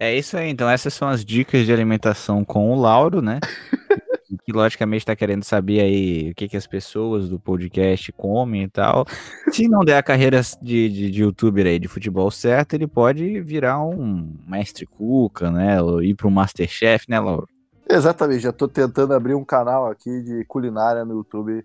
É 0.00 0.12
isso 0.16 0.36
aí, 0.36 0.48
então 0.48 0.68
essas 0.68 0.92
são 0.92 1.08
as 1.08 1.24
dicas 1.24 1.64
de 1.66 1.72
alimentação 1.72 2.44
com 2.44 2.72
o 2.72 2.80
Lauro, 2.80 3.22
né? 3.22 3.38
que 4.48 4.52
logicamente 4.52 5.02
está 5.02 5.14
querendo 5.14 5.44
saber 5.44 5.80
aí 5.80 6.30
o 6.30 6.34
que, 6.34 6.48
que 6.48 6.56
as 6.56 6.66
pessoas 6.66 7.28
do 7.28 7.38
podcast 7.38 8.10
comem 8.12 8.62
e 8.62 8.68
tal. 8.68 9.04
Se 9.52 9.68
não 9.68 9.84
der 9.84 9.98
a 9.98 10.02
carreira 10.02 10.40
de, 10.62 10.88
de, 10.88 11.10
de 11.10 11.20
youtuber 11.20 11.66
aí 11.66 11.78
de 11.78 11.86
futebol 11.86 12.30
certo, 12.30 12.72
ele 12.72 12.86
pode 12.86 13.42
virar 13.42 13.78
um 13.78 14.34
mestre 14.46 14.86
cuca, 14.86 15.50
né? 15.50 15.82
Ou 15.82 16.02
ir 16.02 16.14
para 16.14 16.26
um 16.26 16.30
masterchef, 16.30 17.04
né, 17.10 17.20
Lauro? 17.20 17.46
Exatamente, 17.86 18.40
já 18.40 18.48
estou 18.48 18.68
tentando 18.68 19.12
abrir 19.12 19.34
um 19.34 19.44
canal 19.44 19.90
aqui 19.90 20.22
de 20.22 20.42
culinária 20.46 21.04
no 21.04 21.16
YouTube. 21.16 21.62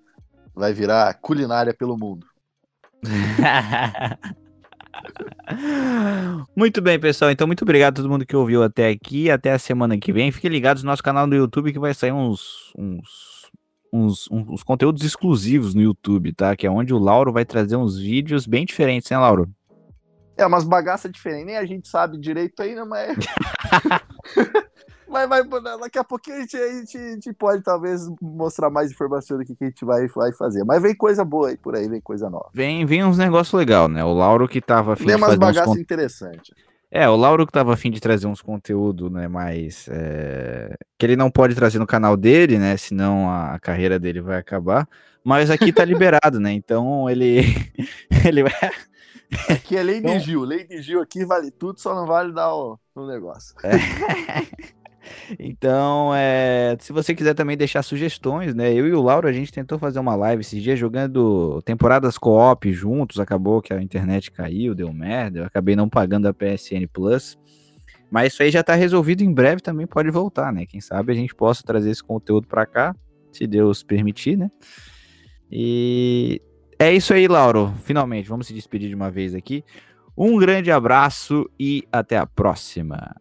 Vai 0.53 0.73
virar 0.73 1.13
culinária 1.21 1.73
pelo 1.73 1.97
mundo. 1.97 2.27
Muito 6.55 6.81
bem, 6.81 6.99
pessoal. 6.99 7.31
Então, 7.31 7.47
muito 7.47 7.63
obrigado 7.63 7.93
a 7.93 7.95
todo 8.01 8.09
mundo 8.09 8.25
que 8.25 8.35
ouviu 8.35 8.63
até 8.63 8.89
aqui. 8.89 9.29
Até 9.29 9.51
a 9.51 9.59
semana 9.59 9.97
que 9.97 10.13
vem. 10.13 10.31
Fiquem 10.31 10.51
ligados 10.51 10.83
no 10.83 10.89
nosso 10.89 11.03
canal 11.03 11.27
no 11.27 11.35
YouTube 11.35 11.73
que 11.73 11.79
vai 11.79 11.93
sair 11.93 12.11
uns, 12.11 12.71
uns, 12.77 13.51
uns, 13.91 14.27
uns 14.31 14.63
conteúdos 14.63 15.03
exclusivos 15.03 15.73
no 15.73 15.81
YouTube, 15.81 16.33
tá? 16.33 16.55
Que 16.55 16.67
é 16.67 16.71
onde 16.71 16.93
o 16.93 16.99
Lauro 16.99 17.31
vai 17.31 17.45
trazer 17.45 17.75
uns 17.75 17.97
vídeos 17.97 18.45
bem 18.47 18.65
diferentes, 18.65 19.09
né, 19.09 19.17
Lauro? 19.17 19.49
É, 20.37 20.45
umas 20.45 20.63
bagaças 20.63 21.11
diferentes. 21.11 21.45
Nem 21.45 21.57
a 21.57 21.65
gente 21.65 21.87
sabe 21.87 22.17
direito 22.17 22.59
ainda, 22.61 22.85
mas. 22.85 23.17
mas, 25.07 25.27
mas 25.27 25.47
daqui 25.79 25.97
a 25.97 26.03
pouquinho 26.03 26.37
a 26.37 26.39
gente, 26.41 26.57
a, 26.57 26.67
gente, 26.73 26.97
a 26.97 27.11
gente, 27.11 27.33
pode 27.33 27.63
talvez 27.63 28.01
mostrar 28.21 28.69
mais 28.69 28.91
informação 28.91 29.37
do 29.37 29.45
que 29.45 29.55
a 29.59 29.65
gente 29.65 29.85
vai, 29.85 30.07
vai 30.07 30.33
fazer. 30.33 30.63
Mas 30.63 30.81
vem 30.81 30.95
coisa 30.95 31.23
boa 31.23 31.49
aí 31.49 31.57
por 31.57 31.75
aí, 31.75 31.87
vem 31.87 32.01
coisa 32.01 32.29
nova. 32.29 32.49
Vem, 32.53 32.85
vem 32.85 33.03
uns 33.03 33.17
negócios 33.17 33.53
legais, 33.53 33.89
né? 33.89 34.03
O 34.03 34.13
Lauro 34.13 34.47
que 34.47 34.61
tava 34.61 34.93
afim 34.93 35.05
Tem 35.05 35.15
umas 35.15 35.35
bagaças 35.35 35.73
uns... 35.73 35.79
interessantes. 35.79 36.53
É, 36.91 37.09
o 37.09 37.15
Lauro 37.15 37.47
que 37.47 37.51
tava 37.51 37.73
afim 37.73 37.89
de 37.89 37.99
trazer 37.99 38.27
uns 38.27 38.39
conteúdo, 38.39 39.09
né, 39.09 39.27
mais 39.27 39.87
é... 39.89 40.75
que 40.95 41.03
ele 41.03 41.15
não 41.15 41.31
pode 41.31 41.55
trazer 41.55 41.79
no 41.79 41.87
canal 41.87 42.15
dele, 42.15 42.59
né, 42.59 42.77
senão 42.77 43.31
a 43.31 43.57
carreira 43.59 43.97
dele 43.97 44.21
vai 44.21 44.37
acabar. 44.37 44.87
Mas 45.23 45.49
aqui 45.49 45.73
tá 45.73 45.83
liberado, 45.85 46.39
né? 46.39 46.51
Então 46.53 47.09
ele 47.09 47.41
ele 48.23 48.43
vai 48.43 48.53
Aqui 49.49 49.75
é 49.75 49.83
lei 49.83 49.97
então... 49.97 50.17
de 50.17 50.19
Gil, 50.19 50.43
lei 50.43 50.65
de 50.65 50.81
Gil 50.81 51.01
aqui 51.01 51.25
vale 51.25 51.49
tudo, 51.51 51.79
só 51.79 51.95
não 51.95 52.05
vale 52.05 52.31
dar 52.31 52.53
o, 52.53 52.79
o 52.95 53.07
negócio. 53.07 53.55
É. 53.63 53.71
Então, 55.39 56.11
é, 56.15 56.75
se 56.79 56.93
você 56.93 57.13
quiser 57.13 57.33
também 57.33 57.57
deixar 57.57 57.83
sugestões, 57.83 58.53
né? 58.53 58.73
Eu 58.73 58.87
e 58.87 58.93
o 58.93 59.01
Lauro, 59.01 59.27
a 59.27 59.31
gente 59.31 59.51
tentou 59.51 59.77
fazer 59.77 59.99
uma 59.99 60.15
live 60.15 60.41
esses 60.41 60.61
dias 60.61 60.79
jogando 60.79 61.61
temporadas 61.63 62.17
co-op 62.17 62.71
juntos, 62.71 63.19
acabou 63.19 63.61
que 63.61 63.73
a 63.73 63.81
internet 63.81 64.31
caiu, 64.31 64.75
deu 64.75 64.91
merda, 64.93 65.39
eu 65.39 65.45
acabei 65.45 65.75
não 65.75 65.89
pagando 65.89 66.27
a 66.27 66.33
PSN 66.33 66.87
Plus. 66.91 67.37
Mas 68.09 68.33
isso 68.33 68.43
aí 68.43 68.51
já 68.51 68.63
tá 68.63 68.75
resolvido, 68.75 69.23
em 69.23 69.33
breve 69.33 69.61
também 69.61 69.87
pode 69.87 70.11
voltar, 70.11 70.53
né? 70.53 70.65
Quem 70.65 70.79
sabe 70.79 71.11
a 71.11 71.15
gente 71.15 71.33
possa 71.33 71.63
trazer 71.63 71.89
esse 71.89 72.03
conteúdo 72.03 72.47
para 72.47 72.65
cá, 72.65 72.95
se 73.31 73.47
Deus 73.47 73.81
permitir, 73.81 74.37
né? 74.37 74.51
E 75.51 76.41
é 76.77 76.93
isso 76.93 77.13
aí, 77.13 77.27
Lauro. 77.27 77.73
Finalmente, 77.83 78.29
vamos 78.29 78.47
se 78.47 78.53
despedir 78.53 78.89
de 78.89 78.95
uma 78.95 79.09
vez 79.09 79.33
aqui. 79.33 79.63
Um 80.15 80.37
grande 80.37 80.71
abraço 80.71 81.49
e 81.59 81.83
até 81.91 82.17
a 82.17 82.25
próxima. 82.27 83.15